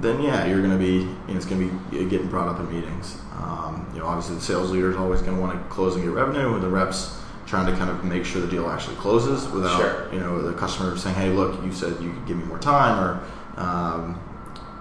then 0.00 0.20
yeah, 0.22 0.46
you're 0.46 0.60
going 0.60 0.72
to 0.72 0.78
be, 0.78 0.94
you 0.94 1.04
know, 1.04 1.34
it's 1.36 1.44
going 1.46 1.68
to 1.68 1.90
be 1.90 2.04
getting 2.08 2.28
brought 2.28 2.48
up 2.48 2.60
in 2.60 2.70
meetings. 2.72 3.16
Um, 3.36 3.88
you 3.92 4.00
know, 4.00 4.06
obviously 4.06 4.36
the 4.36 4.40
sales 4.42 4.70
leader 4.70 4.90
is 4.90 4.96
always 4.96 5.20
going 5.22 5.34
to 5.36 5.40
want 5.40 5.52
to 5.60 5.68
close 5.68 5.94
and 5.94 6.04
get 6.04 6.12
revenue, 6.12 6.54
and 6.54 6.62
the 6.62 6.68
reps 6.68 7.20
trying 7.46 7.66
to 7.66 7.76
kind 7.78 7.90
of 7.90 8.04
make 8.04 8.24
sure 8.24 8.40
the 8.42 8.48
deal 8.48 8.68
actually 8.68 8.96
closes 8.96 9.48
without 9.48 9.78
Sure. 9.80 10.12
you 10.12 10.20
know 10.20 10.42
the 10.42 10.52
customer 10.58 10.96
saying, 10.96 11.14
hey, 11.16 11.30
look, 11.30 11.62
you 11.64 11.72
said 11.72 12.00
you 12.02 12.12
could 12.12 12.26
give 12.26 12.36
me 12.36 12.44
more 12.44 12.58
time 12.58 12.98
or. 13.02 13.20
Um, 13.60 14.20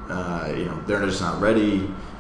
uh, 0.10 0.54
you 0.56 0.64
know 0.66 0.82
they're 0.88 1.06
just 1.06 1.20
not 1.20 1.42
ready, 1.42 1.80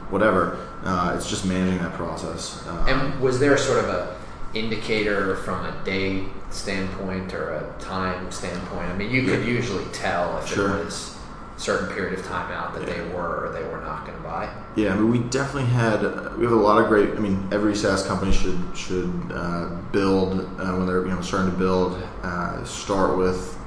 whatever. 0.09 0.57
Uh, 0.83 1.13
it's 1.15 1.29
just 1.29 1.45
managing 1.45 1.79
that 1.79 1.93
process. 1.93 2.61
Uh, 2.67 2.85
And 2.87 3.21
was 3.21 3.39
there 3.39 3.57
sort 3.57 3.79
of 3.83 3.89
a 3.89 4.17
indicator 4.53 5.35
from 5.37 5.65
a 5.65 5.83
day 5.85 6.23
standpoint 6.49 7.33
or 7.33 7.53
a 7.53 7.73
time 7.79 8.29
standpoint? 8.31 8.89
I 8.89 8.95
mean, 8.97 9.09
you 9.11 9.23
could 9.25 9.45
usually 9.45 9.85
tell 9.93 10.37
if 10.39 10.47
Sure. 10.47 10.79
it 10.79 10.85
was 10.85 11.16
certain 11.57 11.93
period 11.93 12.17
of 12.17 12.25
time 12.25 12.51
out 12.51 12.73
that 12.73 12.85
they 12.85 13.01
were 13.13 13.47
or 13.47 13.51
they 13.51 13.63
were 13.63 13.81
not 13.81 14.05
going 14.05 14.17
to 14.17 14.23
buy. 14.23 14.47
yeah, 14.75 14.93
I 14.93 14.95
mean, 14.95 15.09
we 15.09 15.19
definitely 15.29 15.69
had 15.69 16.01
we 16.37 16.43
have 16.43 16.53
a 16.53 16.55
lot 16.55 16.81
of 16.81 16.87
great. 16.87 17.09
I 17.11 17.19
mean, 17.19 17.47
every 17.51 17.75
SaaS 17.75 18.05
company 18.05 18.31
should 18.31 18.59
should 18.75 19.13
uh, 19.33 19.69
build 19.91 20.39
uh, 20.59 20.73
when 20.75 20.85
they're 20.85 21.05
you 21.05 21.11
know 21.11 21.21
starting 21.21 21.51
to 21.51 21.57
build. 21.57 22.01
Uh, 22.23 22.63
start 22.63 23.17
with 23.17 23.57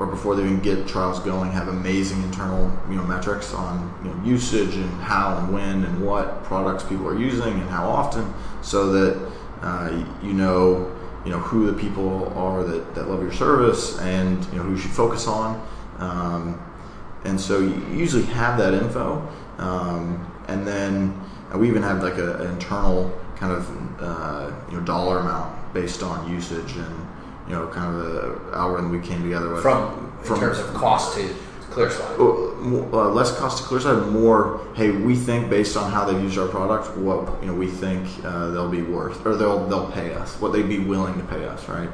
or 0.00 0.06
before 0.06 0.34
they 0.34 0.42
even 0.42 0.60
get 0.60 0.88
trials 0.88 1.18
going, 1.20 1.52
have 1.52 1.68
amazing 1.68 2.22
internal 2.22 2.72
you 2.88 2.96
know 2.96 3.04
metrics 3.04 3.52
on 3.52 3.94
you 4.02 4.10
know, 4.10 4.24
usage 4.24 4.74
and 4.74 4.90
how 5.02 5.36
and 5.36 5.52
when 5.52 5.84
and 5.84 6.04
what 6.04 6.42
products 6.44 6.82
people 6.84 7.06
are 7.06 7.18
using 7.18 7.52
and 7.52 7.68
how 7.68 7.88
often, 7.88 8.32
so 8.62 8.90
that 8.92 9.32
uh, 9.62 10.04
you 10.22 10.32
know 10.32 10.90
you 11.24 11.30
know 11.30 11.38
who 11.38 11.66
the 11.66 11.74
people 11.74 12.32
are 12.34 12.64
that, 12.64 12.94
that 12.94 13.08
love 13.08 13.22
your 13.22 13.32
service 13.32 13.98
and 14.00 14.42
you 14.46 14.56
know 14.56 14.62
who 14.62 14.70
you 14.72 14.78
should 14.78 14.90
focus 14.90 15.26
on. 15.26 15.66
Um, 15.98 16.69
and 17.24 17.40
so 17.40 17.58
you 17.58 17.84
usually 17.92 18.24
have 18.24 18.58
that 18.58 18.74
info, 18.74 19.26
um, 19.58 20.26
and 20.48 20.66
then 20.66 21.20
we 21.54 21.68
even 21.68 21.82
have 21.82 22.02
like 22.02 22.18
a, 22.18 22.36
an 22.38 22.50
internal 22.52 23.12
kind 23.36 23.52
of 23.52 24.02
uh, 24.02 24.52
you 24.70 24.78
know 24.78 24.84
dollar 24.84 25.18
amount 25.18 25.74
based 25.74 26.02
on 26.02 26.30
usage 26.30 26.76
and 26.76 27.06
you 27.48 27.54
know 27.54 27.66
kind 27.68 27.94
of 27.94 28.04
the 28.04 28.56
algorithm 28.56 28.90
we 28.90 29.00
came 29.06 29.22
together 29.22 29.52
with 29.52 29.62
from, 29.62 30.12
in 30.22 30.38
terms 30.38 30.58
of 30.58 30.72
cost 30.74 31.16
to 31.16 31.34
ClearSlide. 31.70 32.92
Uh, 32.92 33.08
less 33.10 33.36
cost 33.38 33.58
to 33.58 33.64
clear 33.64 33.80
ClearSlide, 33.80 34.10
more. 34.10 34.66
Hey, 34.74 34.90
we 34.90 35.14
think 35.14 35.48
based 35.48 35.76
on 35.76 35.90
how 35.90 36.04
they've 36.04 36.20
used 36.20 36.36
our 36.36 36.48
product, 36.48 36.96
what 36.98 37.40
you 37.40 37.46
know, 37.46 37.54
we 37.54 37.68
think 37.68 38.06
uh, 38.24 38.50
they'll 38.50 38.68
be 38.68 38.82
worth, 38.82 39.24
or 39.24 39.36
they'll 39.36 39.66
they'll 39.68 39.90
pay 39.92 40.12
us, 40.12 40.40
what 40.40 40.52
they'd 40.52 40.68
be 40.68 40.78
willing 40.78 41.14
to 41.14 41.24
pay 41.26 41.44
us, 41.44 41.68
right? 41.68 41.88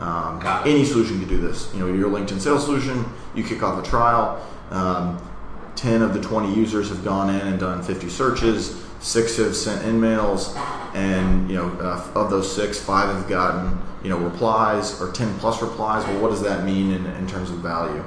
Um, 0.00 0.42
any 0.66 0.84
solution 0.84 1.20
can 1.20 1.28
do 1.28 1.40
this. 1.40 1.72
You 1.72 1.80
know, 1.80 1.86
your 1.86 2.10
LinkedIn 2.10 2.40
sales 2.40 2.64
solution, 2.64 3.04
you 3.34 3.44
kick 3.44 3.62
off 3.62 3.84
a 3.84 3.88
trial. 3.88 4.44
Um, 4.70 5.28
Ten 5.74 6.02
of 6.02 6.12
the 6.12 6.20
twenty 6.20 6.54
users 6.54 6.90
have 6.90 7.02
gone 7.02 7.30
in 7.30 7.40
and 7.40 7.58
done 7.58 7.82
fifty 7.82 8.10
searches. 8.10 8.84
Six 9.00 9.38
have 9.38 9.56
sent 9.56 9.82
emails, 9.82 10.54
and 10.94 11.48
you 11.50 11.56
know, 11.56 11.68
uh, 11.80 12.06
of 12.14 12.30
those 12.30 12.54
six, 12.54 12.78
five 12.78 13.08
have 13.08 13.26
gotten 13.26 13.80
you 14.04 14.10
know 14.10 14.18
replies 14.18 15.00
or 15.00 15.10
ten 15.12 15.36
plus 15.38 15.62
replies. 15.62 16.06
Well, 16.06 16.20
what 16.20 16.30
does 16.30 16.42
that 16.42 16.64
mean 16.64 16.92
in, 16.92 17.06
in 17.06 17.26
terms 17.26 17.50
of 17.50 17.56
value? 17.56 18.04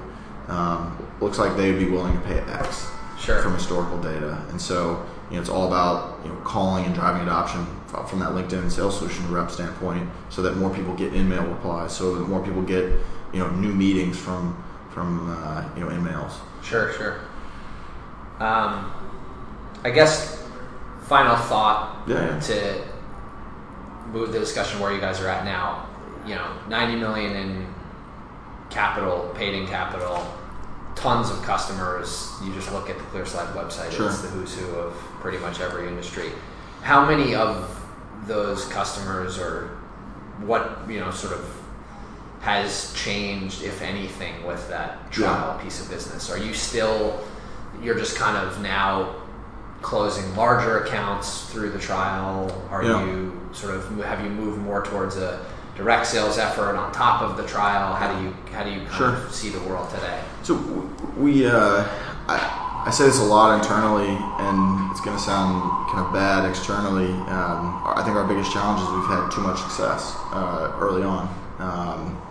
Um, 0.48 0.96
looks 1.20 1.40
like 1.40 1.58
they 1.58 1.72
would 1.72 1.80
be 1.80 1.90
willing 1.90 2.14
to 2.14 2.20
pay 2.28 2.40
X 2.40 2.88
sure. 3.20 3.42
from 3.42 3.56
historical 3.56 4.00
data. 4.00 4.46
And 4.52 4.62
so, 4.62 5.04
you 5.30 5.36
know, 5.36 5.42
it's 5.42 5.50
all 5.50 5.68
about 5.68 6.24
you 6.24 6.32
know 6.32 6.38
calling 6.42 6.86
and 6.86 6.94
driving 6.94 7.24
adoption 7.24 7.66
from 8.08 8.20
that 8.20 8.30
LinkedIn 8.30 8.60
and 8.60 8.72
sales 8.72 8.98
solution 9.00 9.30
rep 9.34 9.50
standpoint, 9.50 10.08
so 10.30 10.44
that 10.44 10.56
more 10.56 10.70
people 10.70 10.94
get 10.96 11.16
in-mail 11.16 11.46
replies, 11.48 11.98
so 11.98 12.14
that 12.16 12.28
more 12.30 12.46
people 12.46 12.62
get 12.62 12.84
you 13.34 13.40
know 13.40 13.50
new 13.50 13.74
meetings 13.74 14.18
from 14.18 14.64
from 14.96 15.30
uh, 15.30 15.70
you 15.76 15.84
know 15.84 15.90
in-mails. 15.90 16.40
Sure, 16.64 16.92
sure. 16.94 17.20
Um, 18.40 18.92
I 19.84 19.92
guess 19.94 20.42
final 21.04 21.36
thought 21.36 22.08
yeah, 22.08 22.26
yeah. 22.26 22.40
to 22.40 22.84
move 24.08 24.32
the 24.32 24.40
discussion 24.40 24.80
where 24.80 24.92
you 24.92 25.00
guys 25.00 25.20
are 25.20 25.28
at 25.28 25.44
now. 25.44 25.88
You 26.26 26.36
know, 26.36 26.58
ninety 26.70 26.96
million 26.96 27.36
in 27.36 27.68
capital, 28.70 29.32
paid 29.36 29.54
in 29.54 29.68
capital, 29.68 30.26
tons 30.96 31.30
of 31.30 31.44
customers. 31.44 32.32
You 32.42 32.54
just 32.54 32.72
look 32.72 32.90
at 32.90 32.98
the 32.98 33.04
ClearSlide 33.04 33.54
website; 33.54 33.92
sure. 33.92 34.08
it's 34.08 34.22
the 34.22 34.30
who's 34.30 34.58
who 34.58 34.76
of 34.76 34.94
pretty 35.20 35.38
much 35.40 35.60
every 35.60 35.90
industry. 35.90 36.32
How 36.82 37.06
many 37.06 37.36
of 37.36 37.86
those 38.28 38.66
customers, 38.66 39.38
or 39.38 39.78
what 40.40 40.90
you 40.90 41.02
know, 41.02 41.12
sort 41.12 41.34
of 41.34 41.65
has 42.46 42.94
changed, 42.94 43.64
if 43.64 43.82
anything, 43.82 44.46
with 44.46 44.70
that 44.70 45.12
trial 45.12 45.58
yeah. 45.58 45.64
piece 45.64 45.82
of 45.82 45.90
business? 45.90 46.30
Are 46.30 46.38
you 46.38 46.54
still 46.54 47.26
you're 47.82 47.98
just 47.98 48.16
kind 48.16 48.38
of 48.38 48.62
now 48.62 49.16
closing 49.82 50.36
larger 50.36 50.84
accounts 50.84 51.50
through 51.52 51.72
the 51.72 51.80
trial? 51.80 52.52
Are 52.70 52.84
yeah. 52.84 53.04
you 53.04 53.50
sort 53.52 53.74
of 53.74 53.98
have 54.04 54.24
you 54.24 54.30
moved 54.30 54.60
more 54.60 54.84
towards 54.84 55.18
a 55.18 55.44
direct 55.76 56.06
sales 56.06 56.38
effort 56.38 56.76
on 56.76 56.92
top 56.94 57.24
of 57.24 57.36
the 57.36 57.48
trial? 57.48 57.96
How 57.96 58.16
do 58.16 58.24
you 58.24 58.32
how 58.54 58.64
do 58.64 58.70
you 58.70 58.82
kind 58.82 58.94
sure. 58.94 59.16
of 59.16 59.34
see 59.34 59.50
the 59.50 59.62
world 59.62 59.90
today? 59.90 60.22
So 60.44 60.54
we, 61.18 61.48
uh, 61.48 61.84
I, 62.28 62.84
I, 62.86 62.92
say 62.92 63.06
this 63.06 63.20
a 63.20 63.24
lot 63.24 63.60
internally, 63.60 64.06
and 64.08 64.92
it's 64.92 65.02
going 65.02 65.18
to 65.18 65.24
sound 65.24 65.90
kind 65.90 66.06
of 66.06 66.14
bad 66.14 66.48
externally. 66.48 67.10
Um, 67.10 67.82
I 67.86 68.04
think 68.06 68.16
our 68.16 68.28
biggest 68.28 68.54
challenge 68.54 68.86
is 68.86 68.90
we've 68.94 69.10
had 69.10 69.32
too 69.32 69.42
much 69.42 69.60
success 69.62 70.14
uh, 70.32 70.78
early 70.80 71.02
on. 71.02 71.28
Um, 71.58 72.22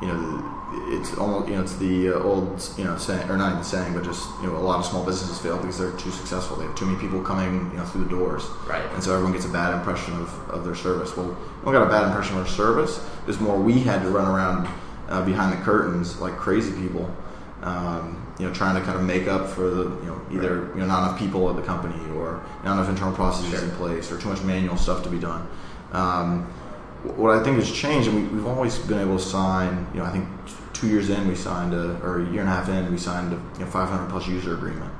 you 0.00 0.08
know, 0.08 0.52
it's 0.88 1.16
almost 1.16 1.48
you 1.48 1.54
know 1.54 1.62
it's 1.62 1.76
the 1.76 2.10
uh, 2.10 2.18
old 2.18 2.62
you 2.76 2.84
know 2.84 2.96
saying 2.98 3.30
or 3.30 3.36
not 3.36 3.52
even 3.52 3.64
saying, 3.64 3.94
but 3.94 4.04
just 4.04 4.28
you 4.40 4.48
know 4.48 4.56
a 4.56 4.58
lot 4.58 4.78
of 4.78 4.84
small 4.84 5.04
businesses 5.04 5.38
fail 5.38 5.56
because 5.56 5.78
they're 5.78 5.92
too 5.92 6.10
successful. 6.10 6.56
They 6.56 6.64
have 6.64 6.74
too 6.74 6.86
many 6.86 6.98
people 6.98 7.22
coming 7.22 7.70
you 7.70 7.78
know 7.78 7.84
through 7.84 8.04
the 8.04 8.10
doors, 8.10 8.44
right? 8.66 8.84
And 8.92 9.02
so 9.02 9.12
everyone 9.12 9.32
gets 9.32 9.46
a 9.46 9.50
bad 9.50 9.74
impression 9.74 10.14
of, 10.14 10.50
of 10.50 10.64
their 10.64 10.74
service. 10.74 11.16
Well, 11.16 11.36
we 11.64 11.72
got 11.72 11.86
a 11.86 11.90
bad 11.90 12.06
impression 12.08 12.36
of 12.36 12.42
our 12.42 12.48
service. 12.48 13.04
There's 13.24 13.40
more 13.40 13.56
we 13.56 13.80
had 13.80 14.02
to 14.02 14.08
run 14.10 14.28
around 14.28 14.68
uh, 15.08 15.24
behind 15.24 15.58
the 15.58 15.64
curtains 15.64 16.20
like 16.20 16.36
crazy 16.36 16.72
people. 16.80 17.14
Um, 17.62 18.22
you 18.38 18.46
know, 18.46 18.52
trying 18.52 18.74
to 18.76 18.82
kind 18.82 18.98
of 18.98 19.04
make 19.04 19.28
up 19.28 19.48
for 19.48 19.70
the, 19.70 19.84
you 19.84 20.06
know, 20.06 20.20
either 20.30 20.60
right. 20.60 20.74
you 20.74 20.80
know 20.80 20.86
not 20.86 21.08
enough 21.08 21.18
people 21.18 21.48
at 21.48 21.56
the 21.56 21.62
company 21.62 21.98
or 22.10 22.44
not 22.64 22.74
enough 22.74 22.88
internal 22.90 23.14
processes 23.14 23.58
sure. 23.58 23.66
in 23.66 23.74
place 23.76 24.12
or 24.12 24.18
too 24.20 24.28
much 24.28 24.42
manual 24.42 24.76
stuff 24.76 25.02
to 25.04 25.08
be 25.08 25.18
done. 25.18 25.48
Um, 25.92 26.52
what 27.14 27.36
I 27.36 27.42
think 27.42 27.56
has 27.56 27.70
changed, 27.70 28.08
and 28.08 28.30
we, 28.32 28.38
have 28.38 28.46
always 28.46 28.78
been 28.78 29.00
able 29.00 29.18
to 29.18 29.22
sign. 29.24 29.86
You 29.92 30.00
know, 30.00 30.06
I 30.06 30.10
think 30.10 30.28
two 30.72 30.88
years 30.88 31.10
in, 31.10 31.26
we 31.28 31.34
signed 31.34 31.72
a, 31.72 32.00
or 32.02 32.20
a 32.20 32.30
year 32.30 32.40
and 32.40 32.48
a 32.48 32.52
half 32.52 32.68
in, 32.68 32.90
we 32.90 32.98
signed 32.98 33.32
a 33.32 33.36
you 33.58 33.64
know, 33.64 33.70
500 33.70 34.10
plus 34.10 34.26
user 34.28 34.54
agreement. 34.54 34.92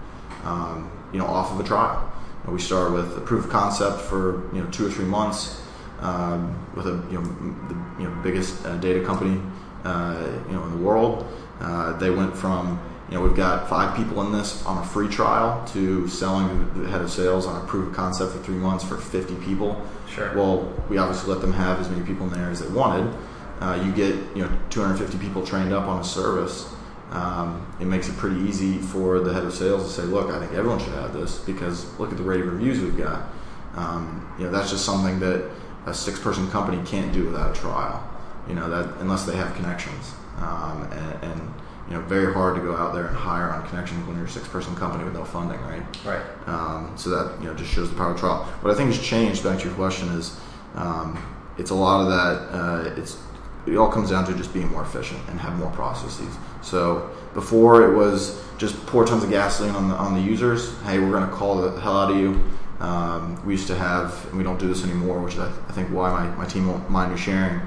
Um, 0.44 0.90
you 1.12 1.18
know, 1.18 1.26
off 1.26 1.52
of 1.52 1.60
a 1.60 1.64
trial. 1.64 2.12
You 2.42 2.48
know, 2.48 2.54
we 2.54 2.60
started 2.60 2.92
with 2.92 3.16
a 3.16 3.20
proof 3.20 3.44
of 3.46 3.50
concept 3.50 4.00
for 4.00 4.48
you 4.54 4.62
know 4.62 4.70
two 4.70 4.86
or 4.86 4.90
three 4.90 5.04
months 5.04 5.62
um, 6.00 6.54
with 6.74 6.86
a 6.86 7.02
you 7.10 7.20
know 7.20 7.24
the 7.68 8.02
you 8.02 8.08
know, 8.08 8.22
biggest 8.22 8.64
uh, 8.66 8.76
data 8.76 9.04
company 9.04 9.40
uh, 9.84 10.40
you 10.48 10.54
know 10.54 10.64
in 10.64 10.70
the 10.70 10.84
world. 10.84 11.26
Uh, 11.60 11.96
they 11.98 12.10
went 12.10 12.36
from 12.36 12.78
you 13.08 13.14
know 13.14 13.22
we've 13.22 13.36
got 13.36 13.68
five 13.68 13.96
people 13.96 14.20
in 14.22 14.32
this 14.32 14.64
on 14.66 14.78
a 14.78 14.84
free 14.84 15.08
trial 15.08 15.64
to 15.68 16.08
selling 16.08 16.82
the 16.82 16.88
head 16.88 17.00
of 17.00 17.10
sales 17.10 17.46
on 17.46 17.62
a 17.62 17.66
proof 17.66 17.88
of 17.88 17.94
concept 17.94 18.32
for 18.32 18.38
three 18.38 18.56
months 18.56 18.82
for 18.82 18.96
50 18.96 19.36
people. 19.36 19.80
Sure. 20.08 20.34
Well, 20.34 20.72
we 20.88 20.98
obviously 20.98 21.32
let 21.32 21.40
them 21.40 21.52
have 21.52 21.80
as 21.80 21.88
many 21.88 22.04
people 22.04 22.26
in 22.26 22.32
there 22.32 22.50
as 22.50 22.60
they 22.60 22.68
wanted. 22.68 23.16
Uh, 23.60 23.80
you 23.84 23.92
get 23.92 24.14
you 24.36 24.44
know 24.44 24.50
250 24.70 25.18
people 25.18 25.44
trained 25.46 25.72
up 25.72 25.86
on 25.86 26.00
a 26.00 26.04
service. 26.04 26.72
Um, 27.10 27.72
it 27.80 27.86
makes 27.86 28.08
it 28.08 28.16
pretty 28.16 28.40
easy 28.40 28.78
for 28.78 29.20
the 29.20 29.32
head 29.32 29.44
of 29.44 29.54
sales 29.54 29.84
to 29.84 30.02
say, 30.02 30.06
"Look, 30.06 30.30
I 30.30 30.40
think 30.40 30.52
everyone 30.52 30.80
should 30.80 30.94
have 30.94 31.12
this 31.12 31.38
because 31.38 31.86
look 31.98 32.10
at 32.10 32.16
the 32.16 32.24
rate 32.24 32.40
of 32.40 32.52
reviews 32.52 32.80
we've 32.80 32.98
got." 32.98 33.28
Um, 33.76 34.34
you 34.38 34.44
know, 34.44 34.50
that's 34.50 34.70
just 34.70 34.84
something 34.84 35.20
that 35.20 35.48
a 35.86 35.94
six-person 35.94 36.50
company 36.50 36.82
can't 36.84 37.12
do 37.12 37.24
without 37.26 37.56
a 37.56 37.60
trial. 37.60 38.02
You 38.48 38.54
know 38.54 38.68
that 38.68 39.00
unless 39.00 39.24
they 39.24 39.36
have 39.36 39.54
connections, 39.54 40.12
um, 40.38 40.88
and, 40.92 41.24
and, 41.24 41.54
you 41.88 41.94
know, 41.94 42.00
very 42.02 42.32
hard 42.32 42.56
to 42.56 42.62
go 42.62 42.74
out 42.74 42.94
there 42.94 43.06
and 43.06 43.16
hire 43.16 43.50
on 43.50 43.66
connections 43.68 44.06
when 44.06 44.16
you're 44.16 44.26
a 44.26 44.30
six-person 44.30 44.74
company 44.74 45.04
with 45.04 45.14
no 45.14 45.24
funding, 45.24 45.60
right? 45.62 45.82
Right. 46.04 46.22
Um, 46.46 46.92
so 46.96 47.10
that 47.10 47.40
you 47.40 47.46
know 47.46 47.54
just 47.54 47.72
shows 47.72 47.90
the 47.90 47.96
power 47.96 48.12
of 48.12 48.18
trial. 48.18 48.44
What 48.60 48.72
I 48.72 48.76
think 48.76 48.92
has 48.92 49.00
changed, 49.00 49.44
back 49.44 49.58
to 49.60 49.66
your 49.66 49.74
question, 49.74 50.08
is 50.08 50.38
um, 50.74 51.22
it's 51.58 51.70
a 51.70 51.74
lot 51.74 52.02
of 52.02 52.08
that. 52.08 52.56
Uh, 52.56 53.00
it's 53.00 53.18
it 53.66 53.76
all 53.76 53.90
comes 53.90 54.10
down 54.10 54.24
to 54.26 54.34
just 54.34 54.52
being 54.52 54.68
more 54.70 54.82
efficient 54.82 55.20
and 55.28 55.40
have 55.40 55.56
more 55.58 55.70
processes. 55.72 56.36
So 56.62 57.10
before 57.34 57.82
it 57.90 57.96
was 57.96 58.42
just 58.58 58.74
pour 58.86 59.04
tons 59.04 59.22
of 59.22 59.30
gasoline 59.30 59.74
on 59.74 59.88
the 59.88 59.94
on 59.94 60.14
the 60.14 60.20
users. 60.20 60.78
Hey, 60.82 60.98
we're 60.98 61.10
going 61.10 61.28
to 61.28 61.34
call 61.34 61.60
the 61.60 61.80
hell 61.80 61.96
out 61.96 62.10
of 62.10 62.16
you. 62.16 62.44
Um, 62.80 63.44
we 63.46 63.54
used 63.54 63.68
to 63.68 63.74
have, 63.74 64.26
and 64.26 64.36
we 64.36 64.44
don't 64.44 64.58
do 64.58 64.68
this 64.68 64.84
anymore, 64.84 65.20
which 65.20 65.38
I, 65.38 65.46
I 65.68 65.72
think 65.72 65.88
why 65.88 66.10
my, 66.10 66.36
my 66.36 66.44
team 66.44 66.68
won't 66.68 66.90
mind 66.90 67.12
me 67.12 67.18
sharing. 67.18 67.60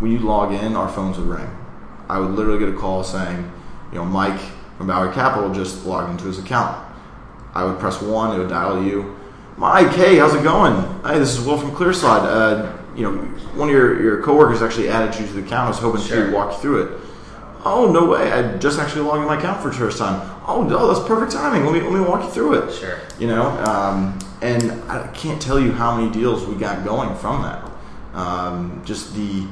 When 0.00 0.10
you 0.10 0.18
log 0.18 0.52
in, 0.52 0.74
our 0.74 0.88
phones 0.88 1.18
would 1.18 1.28
ring. 1.28 1.48
I 2.10 2.18
would 2.18 2.32
literally 2.32 2.58
get 2.58 2.68
a 2.68 2.76
call 2.76 3.04
saying, 3.04 3.50
you 3.92 3.98
know, 3.98 4.04
Mike 4.04 4.40
from 4.76 4.88
Bowery 4.88 5.14
Capital 5.14 5.54
just 5.54 5.86
logged 5.86 6.10
into 6.10 6.24
his 6.24 6.40
account. 6.40 6.76
I 7.54 7.64
would 7.64 7.78
press 7.78 8.02
one, 8.02 8.34
it 8.34 8.38
would 8.38 8.48
dial 8.48 8.82
you. 8.82 9.16
Mike, 9.56 9.92
hey, 9.92 10.16
how's 10.16 10.34
it 10.34 10.42
going? 10.42 10.74
Hey, 11.04 11.20
this 11.20 11.38
is 11.38 11.46
Will 11.46 11.56
from 11.56 11.70
ClearSlide. 11.70 12.24
Uh, 12.24 12.76
you 12.96 13.04
know, 13.04 13.16
one 13.54 13.68
of 13.68 13.74
your, 13.74 14.02
your 14.02 14.22
coworkers 14.22 14.60
actually 14.60 14.88
added 14.88 15.18
you 15.20 15.26
to 15.26 15.32
the 15.34 15.40
account. 15.40 15.66
I 15.66 15.68
was 15.68 15.78
hoping 15.78 16.02
sure. 16.02 16.26
to 16.26 16.32
walk 16.34 16.52
you 16.54 16.58
through 16.58 16.82
it. 16.82 17.00
Oh, 17.64 17.92
no 17.92 18.06
way. 18.06 18.32
I 18.32 18.56
just 18.56 18.80
actually 18.80 19.02
logged 19.02 19.20
in 19.20 19.28
my 19.28 19.38
account 19.38 19.62
for 19.62 19.68
the 19.68 19.76
first 19.76 19.98
time. 19.98 20.20
Oh, 20.48 20.64
no, 20.64 20.92
that's 20.92 21.06
perfect 21.06 21.30
timing. 21.30 21.64
Let 21.64 21.74
me, 21.74 21.80
let 21.82 21.92
me 21.92 22.00
walk 22.00 22.24
you 22.24 22.30
through 22.30 22.54
it. 22.54 22.72
Sure. 22.74 22.98
You 23.20 23.28
know, 23.28 23.50
um, 23.66 24.18
and 24.42 24.72
I 24.90 25.06
can't 25.14 25.40
tell 25.40 25.60
you 25.60 25.70
how 25.70 25.96
many 25.96 26.10
deals 26.10 26.44
we 26.44 26.56
got 26.56 26.84
going 26.84 27.14
from 27.16 27.42
that. 27.42 27.70
Um, 28.14 28.82
just 28.84 29.14
the, 29.14 29.46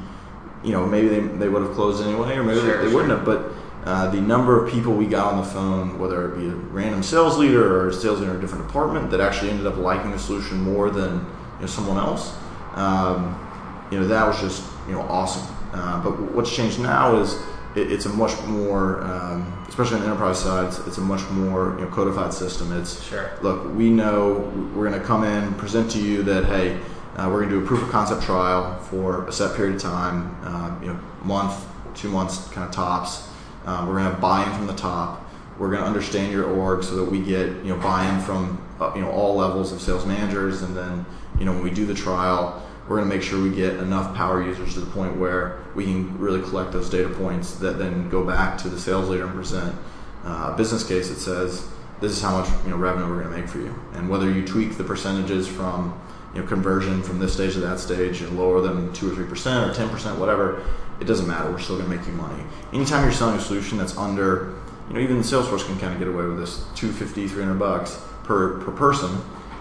you 0.64 0.72
know, 0.72 0.86
maybe 0.86 1.08
they, 1.08 1.20
they 1.20 1.48
would 1.48 1.62
have 1.62 1.72
closed 1.72 2.04
anyway, 2.04 2.36
or 2.36 2.42
maybe 2.42 2.60
sure, 2.60 2.78
they, 2.78 2.84
they 2.84 2.90
sure. 2.90 3.02
wouldn't 3.02 3.18
have. 3.18 3.24
But 3.24 3.52
uh, 3.84 4.10
the 4.10 4.20
number 4.20 4.62
of 4.62 4.70
people 4.72 4.92
we 4.94 5.06
got 5.06 5.32
on 5.32 5.38
the 5.38 5.48
phone, 5.48 5.98
whether 5.98 6.32
it 6.32 6.38
be 6.38 6.46
a 6.46 6.50
random 6.50 7.02
sales 7.02 7.38
leader 7.38 7.80
or 7.80 7.88
a 7.88 7.92
sales 7.92 8.20
leader 8.20 8.32
in 8.32 8.38
a 8.38 8.40
different 8.40 8.66
department, 8.66 9.10
that 9.10 9.20
actually 9.20 9.50
ended 9.50 9.66
up 9.66 9.76
liking 9.76 10.10
the 10.10 10.18
solution 10.18 10.60
more 10.60 10.90
than 10.90 11.14
you 11.14 11.60
know, 11.60 11.66
someone 11.66 11.96
else. 11.96 12.36
Um, 12.74 13.44
you 13.90 13.98
know 13.98 14.06
that 14.08 14.26
was 14.26 14.40
just 14.40 14.62
you 14.86 14.92
know 14.92 15.02
awesome. 15.02 15.54
Uh, 15.72 16.02
but 16.02 16.10
what's 16.32 16.54
changed 16.54 16.80
now 16.80 17.16
is 17.16 17.34
it, 17.74 17.92
it's 17.92 18.06
a 18.06 18.08
much 18.08 18.40
more, 18.42 19.02
um, 19.02 19.66
especially 19.68 19.96
on 19.96 20.00
the 20.02 20.06
enterprise 20.06 20.40
side, 20.40 20.66
it's, 20.66 20.78
it's, 20.86 20.98
a 20.98 21.00
much 21.00 21.28
more 21.30 21.76
you 21.78 21.84
know, 21.84 21.90
codified 21.90 22.32
system. 22.32 22.72
It's 22.72 23.02
sure. 23.04 23.30
look, 23.42 23.74
we 23.74 23.90
know 23.90 24.52
we're 24.74 24.88
going 24.88 25.00
to 25.00 25.06
come 25.06 25.24
in, 25.24 25.54
present 25.54 25.90
to 25.92 25.98
you 25.98 26.22
that 26.24 26.46
hey, 26.46 26.80
uh, 27.18 27.28
we're 27.28 27.40
going 27.40 27.50
to 27.50 27.58
do 27.58 27.64
a 27.64 27.66
proof 27.66 27.82
of 27.82 27.90
concept 27.90 28.22
trial 28.22 28.78
for 28.80 29.26
a 29.26 29.32
set 29.32 29.56
period 29.56 29.74
of 29.74 29.82
time, 29.82 30.36
uh, 30.44 30.78
you 30.80 30.86
know, 30.86 31.00
month, 31.22 31.66
two 31.94 32.08
months, 32.08 32.48
kind 32.48 32.66
of 32.66 32.74
tops. 32.74 33.28
Uh, 33.66 33.84
we're 33.86 33.98
going 33.98 34.14
to 34.14 34.20
buy-in 34.20 34.50
from 34.54 34.66
the 34.66 34.74
top. 34.74 35.28
We're 35.58 35.70
going 35.70 35.82
to 35.82 35.86
understand 35.86 36.32
your 36.32 36.44
org 36.44 36.84
so 36.84 36.94
that 36.96 37.10
we 37.10 37.20
get 37.20 37.48
you 37.64 37.74
know 37.74 37.76
buy-in 37.76 38.20
from 38.20 38.64
uh, 38.80 38.92
you 38.94 39.02
know 39.02 39.10
all 39.10 39.34
levels 39.34 39.72
of 39.72 39.80
sales 39.80 40.06
managers, 40.06 40.62
and 40.62 40.76
then 40.76 41.04
you 41.38 41.44
know 41.44 41.52
when 41.52 41.64
we 41.64 41.70
do 41.70 41.84
the 41.84 41.94
trial 41.94 42.62
we're 42.88 42.96
going 42.96 43.08
to 43.08 43.14
make 43.14 43.22
sure 43.22 43.42
we 43.42 43.54
get 43.54 43.74
enough 43.74 44.16
power 44.16 44.42
users 44.42 44.74
to 44.74 44.80
the 44.80 44.90
point 44.90 45.16
where 45.16 45.58
we 45.74 45.84
can 45.84 46.18
really 46.18 46.40
collect 46.40 46.72
those 46.72 46.88
data 46.88 47.08
points 47.08 47.56
that 47.56 47.78
then 47.78 48.08
go 48.08 48.24
back 48.24 48.56
to 48.56 48.68
the 48.68 48.80
sales 48.80 49.08
leader 49.10 49.24
and 49.24 49.34
present 49.34 49.76
uh, 50.24 50.50
a 50.52 50.56
business 50.56 50.86
case 50.86 51.08
that 51.10 51.16
says 51.16 51.68
this 52.00 52.12
is 52.12 52.22
how 52.22 52.40
much 52.40 52.48
you 52.64 52.70
know 52.70 52.76
revenue 52.76 53.06
we're 53.06 53.22
going 53.22 53.34
to 53.34 53.40
make 53.40 53.48
for 53.48 53.58
you, 53.58 53.74
and 53.92 54.08
whether 54.08 54.30
you 54.30 54.46
tweak 54.46 54.76
the 54.76 54.84
percentages 54.84 55.46
from 55.46 56.00
you 56.34 56.40
know 56.42 56.46
conversion 56.46 57.02
from 57.02 57.18
this 57.18 57.32
stage 57.34 57.54
to 57.54 57.60
that 57.60 57.78
stage 57.80 58.20
and 58.22 58.38
lower 58.38 58.60
them 58.60 58.92
two 58.92 59.10
or 59.10 59.14
three 59.14 59.26
percent 59.26 59.70
or 59.70 59.74
ten 59.74 59.88
percent, 59.88 60.18
whatever, 60.18 60.62
it 61.00 61.04
doesn't 61.04 61.26
matter. 61.26 61.50
We're 61.50 61.58
still 61.60 61.76
going 61.78 61.90
to 61.90 61.96
make 61.96 62.06
you 62.06 62.12
money. 62.12 62.42
Anytime 62.72 63.04
you're 63.04 63.12
selling 63.12 63.36
a 63.36 63.40
solution 63.40 63.78
that's 63.78 63.96
under, 63.96 64.54
you 64.88 64.94
know, 64.94 65.00
even 65.00 65.18
Salesforce 65.18 65.64
can 65.66 65.78
kind 65.78 65.92
of 65.92 65.98
get 65.98 66.08
away 66.08 66.24
with 66.26 66.38
this 66.38 66.64
250, 66.74 67.28
300 67.28 67.54
bucks 67.58 68.00
per 68.24 68.58
per 68.60 68.72
person. 68.72 69.16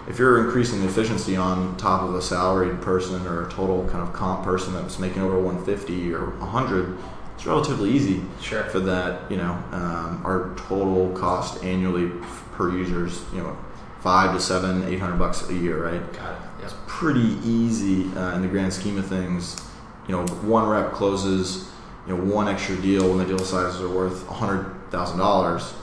If 0.08 0.18
you're 0.18 0.42
increasing 0.44 0.80
the 0.80 0.86
efficiency 0.88 1.36
on 1.36 1.76
top 1.76 2.02
of 2.02 2.14
a 2.14 2.22
salaried 2.22 2.80
person 2.80 3.26
or 3.26 3.46
a 3.46 3.50
total 3.50 3.86
kind 3.88 4.02
of 4.02 4.12
comp 4.14 4.42
person 4.42 4.72
that 4.74 4.82
was 4.84 4.98
making 4.98 5.20
over 5.20 5.38
150 5.38 6.14
or 6.14 6.30
100, 6.30 6.96
it's 7.34 7.44
relatively 7.44 7.90
easy 7.90 8.22
Sure. 8.40 8.64
for 8.64 8.80
that. 8.80 9.30
You 9.30 9.36
know, 9.36 9.52
um, 9.72 10.22
our 10.24 10.54
total 10.56 11.10
cost 11.10 11.62
annually 11.62 12.10
per 12.54 12.70
user 12.70 13.06
is 13.06 13.22
you 13.34 13.42
know 13.42 13.56
five 14.00 14.34
to 14.34 14.40
seven, 14.40 14.84
eight 14.84 15.00
hundred 15.00 15.18
bucks 15.18 15.48
a 15.48 15.54
year, 15.54 15.84
right? 15.84 16.12
Got 16.12 16.32
it. 16.32 16.48
Yes. 16.62 16.74
pretty 16.86 17.38
easy 17.44 18.06
uh, 18.16 18.34
in 18.34 18.42
the 18.42 18.48
grand 18.48 18.72
scheme 18.72 18.98
of 18.98 19.06
things. 19.06 19.60
You 20.08 20.16
know, 20.16 20.26
one 20.26 20.68
rep 20.68 20.92
closes, 20.92 21.70
you 22.06 22.16
know, 22.16 22.34
one 22.34 22.48
extra 22.48 22.76
deal 22.76 23.08
when 23.08 23.18
the 23.18 23.24
deal 23.24 23.38
sizes 23.38 23.80
are 23.80 23.88
worth 23.88 24.28
a 24.28 24.32
hundred 24.32 24.74
thousand 24.90 25.18
dollars. 25.18 25.74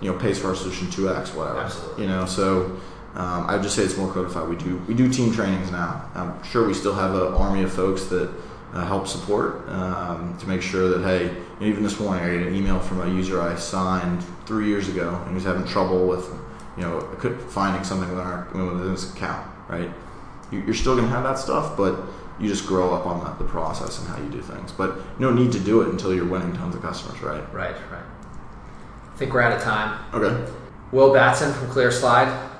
You 0.00 0.12
know, 0.12 0.18
pays 0.18 0.38
for 0.38 0.48
our 0.48 0.54
solution 0.54 0.90
two 0.90 1.08
x, 1.08 1.32
whatever. 1.34 1.60
Absolutely. 1.60 2.04
You 2.04 2.10
know, 2.10 2.26
so 2.26 2.80
um, 3.14 3.46
I 3.46 3.54
would 3.54 3.62
just 3.62 3.76
say 3.76 3.82
it's 3.82 3.96
more 3.96 4.12
codified. 4.12 4.48
We 4.48 4.56
do 4.56 4.76
we 4.88 4.94
do 4.94 5.08
team 5.10 5.32
trainings 5.32 5.70
now. 5.70 6.10
I'm 6.14 6.42
sure 6.42 6.66
we 6.66 6.74
still 6.74 6.94
have 6.94 7.14
an 7.14 7.32
army 7.34 7.62
of 7.62 7.72
folks 7.72 8.04
that 8.06 8.30
uh, 8.72 8.84
help 8.84 9.06
support 9.06 9.68
um, 9.68 10.36
to 10.38 10.48
make 10.48 10.60
sure 10.60 10.88
that 10.88 11.04
hey, 11.04 11.26
you 11.26 11.60
know, 11.60 11.66
even 11.66 11.82
this 11.84 12.00
morning 12.00 12.24
I 12.24 12.38
got 12.38 12.48
an 12.48 12.54
email 12.56 12.80
from 12.80 13.00
a 13.00 13.14
user 13.14 13.40
I 13.40 13.54
signed 13.54 14.24
three 14.46 14.66
years 14.66 14.88
ago 14.88 15.14
and 15.14 15.28
he 15.28 15.34
was 15.34 15.44
having 15.44 15.64
trouble 15.64 16.08
with 16.08 16.28
you 16.76 16.82
know 16.82 17.00
finding 17.48 17.84
something 17.84 18.08
within 18.08 18.24
our 18.26 18.46
within 18.52 18.90
his 18.90 19.12
account. 19.12 19.46
Right, 19.68 19.90
You- 20.50 20.60
you're 20.60 20.74
still 20.74 20.94
going 20.94 21.06
to 21.08 21.14
have 21.14 21.24
that 21.24 21.38
stuff, 21.38 21.76
but 21.76 21.98
you 22.38 22.48
just 22.48 22.66
grow 22.66 22.92
up 22.92 23.06
on 23.06 23.20
the, 23.24 23.44
the 23.44 23.48
process 23.48 23.98
and 24.00 24.08
how 24.08 24.18
you 24.18 24.28
do 24.28 24.42
things. 24.42 24.72
But 24.72 24.96
no 25.20 25.30
need 25.32 25.52
to 25.52 25.60
do 25.60 25.80
it 25.82 25.88
until 25.88 26.12
you're 26.14 26.26
winning 26.26 26.52
tons 26.52 26.74
of 26.74 26.82
customers. 26.82 27.20
Right. 27.22 27.42
Right, 27.54 27.74
right. 27.90 28.02
I 29.12 29.16
think 29.16 29.32
we're 29.32 29.40
out 29.42 29.52
of 29.52 29.62
time. 29.62 29.98
Okay. 30.12 30.52
Will 30.92 31.12
Batson 31.14 31.52
from 31.54 31.68
ClearSlide 31.68 32.50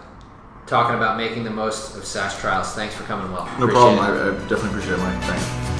talking 0.66 0.96
about 0.96 1.16
making 1.18 1.44
the 1.44 1.50
most 1.50 1.94
of 1.96 2.04
SaaS 2.06 2.38
trials. 2.40 2.72
Thanks 2.72 2.94
for 2.94 3.02
coming, 3.04 3.30
Will. 3.32 3.44
No 3.44 3.50
Appreciate 3.66 3.70
problem. 3.72 3.98
I, 3.98 4.08
I 4.28 4.30
definitely 4.48 4.68
appreciate 4.70 4.94
it, 4.94 4.98
Mike. 4.98 5.22
Thanks. 5.24 5.73